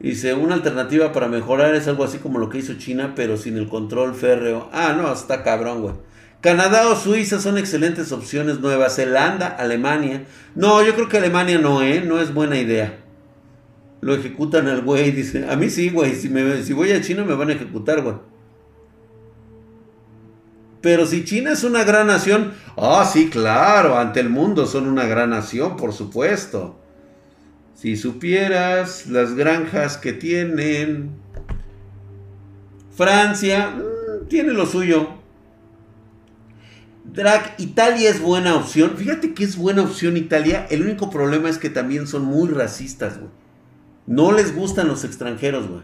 [0.00, 3.56] Dice, una alternativa para mejorar es algo así como lo que hizo China, pero sin
[3.56, 4.68] el control férreo.
[4.72, 5.94] Ah, no, está cabrón, güey.
[6.40, 8.60] Canadá o Suiza son excelentes opciones.
[8.60, 10.24] Nueva Zelanda, Alemania.
[10.54, 12.00] No, yo creo que Alemania no, ¿eh?
[12.00, 13.00] No es buena idea.
[14.00, 15.48] Lo ejecutan al güey, dice.
[15.50, 16.14] A mí sí, güey.
[16.14, 16.30] Si,
[16.62, 18.14] si voy a China me van a ejecutar, güey.
[20.80, 22.52] Pero si China es una gran nación.
[22.76, 23.98] Ah, sí, claro.
[23.98, 26.78] Ante el mundo son una gran nación, por supuesto.
[27.80, 31.10] Si supieras las granjas que tienen.
[32.96, 35.10] Francia mm, tiene lo suyo.
[37.04, 38.96] Drag, Italia es buena opción.
[38.96, 40.66] Fíjate que es buena opción Italia.
[40.70, 43.30] El único problema es que también son muy racistas, güey.
[44.08, 45.82] No les gustan los extranjeros, güey.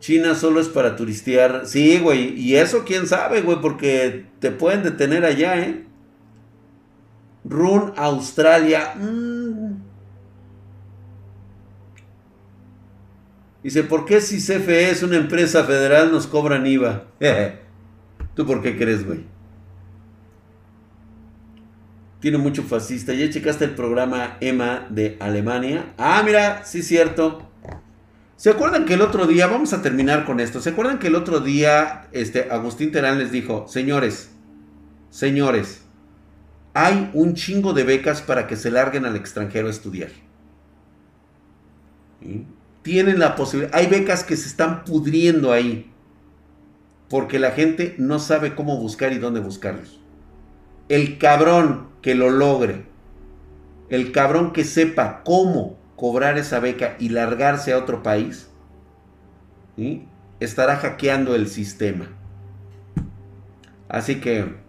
[0.00, 1.62] China solo es para turistear.
[1.64, 2.38] Sí, güey.
[2.38, 5.86] Y eso quién sabe, güey, porque te pueden detener allá, ¿eh?
[7.44, 8.94] Run, Australia.
[8.96, 9.74] Mm.
[13.62, 17.04] Dice, ¿por qué si CFE es una empresa federal nos cobran IVA?
[18.34, 19.24] ¿Tú por qué crees, güey?
[22.20, 23.14] Tiene mucho fascista.
[23.14, 25.94] ¿Ya checaste el programa EMA de Alemania?
[25.96, 27.50] Ah, mira, sí cierto.
[28.36, 31.14] ¿Se acuerdan que el otro día, vamos a terminar con esto, ¿se acuerdan que el
[31.14, 34.30] otro día este, Agustín Terán les dijo, señores,
[35.08, 35.83] señores,
[36.74, 40.10] hay un chingo de becas para que se larguen al extranjero a estudiar?
[42.82, 45.90] Tienen la posibilidad, hay becas que se están pudriendo ahí,
[47.08, 50.00] porque la gente no sabe cómo buscar y dónde buscarlos.
[50.88, 52.84] El cabrón que lo logre,
[53.88, 58.50] el cabrón que sepa cómo cobrar esa beca y largarse a otro país,
[60.40, 62.08] estará hackeando el sistema.
[63.88, 64.63] Así que,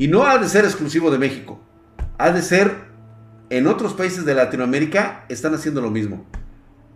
[0.00, 1.60] y no ha de ser exclusivo de México,
[2.16, 2.72] ha de ser
[3.50, 6.24] en otros países de Latinoamérica, están haciendo lo mismo.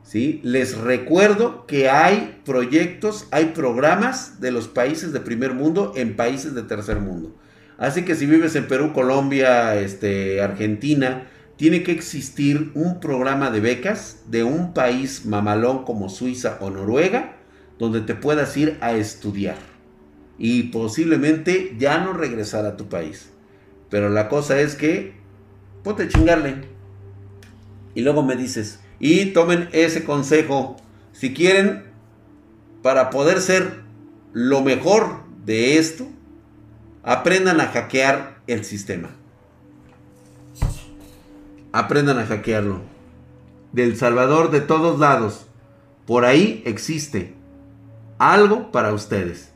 [0.02, 0.40] ¿sí?
[0.42, 6.54] Les recuerdo que hay proyectos, hay programas de los países de primer mundo en países
[6.54, 7.36] de tercer mundo.
[7.76, 11.26] Así que si vives en Perú, Colombia, este, Argentina,
[11.56, 17.36] tiene que existir un programa de becas de un país mamalón como Suiza o Noruega,
[17.78, 19.73] donde te puedas ir a estudiar
[20.38, 23.30] y posiblemente ya no regresar a tu país.
[23.90, 25.14] Pero la cosa es que,
[25.82, 26.64] ponte chingarle.
[27.94, 30.76] Y luego me dices, y tomen ese consejo.
[31.12, 31.84] Si quieren,
[32.82, 33.82] para poder ser
[34.32, 36.06] lo mejor de esto,
[37.02, 39.10] aprendan a hackear el sistema
[41.74, 42.82] aprendan a hackearlo.
[43.72, 45.46] Del Salvador, de todos lados.
[46.06, 47.34] Por ahí existe
[48.18, 49.52] algo para ustedes.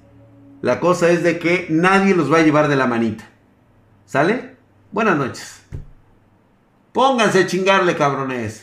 [0.60, 3.28] La cosa es de que nadie los va a llevar de la manita.
[4.06, 4.56] ¿Sale?
[4.90, 5.62] Buenas noches.
[6.92, 8.56] Pónganse a chingarle, cabrones.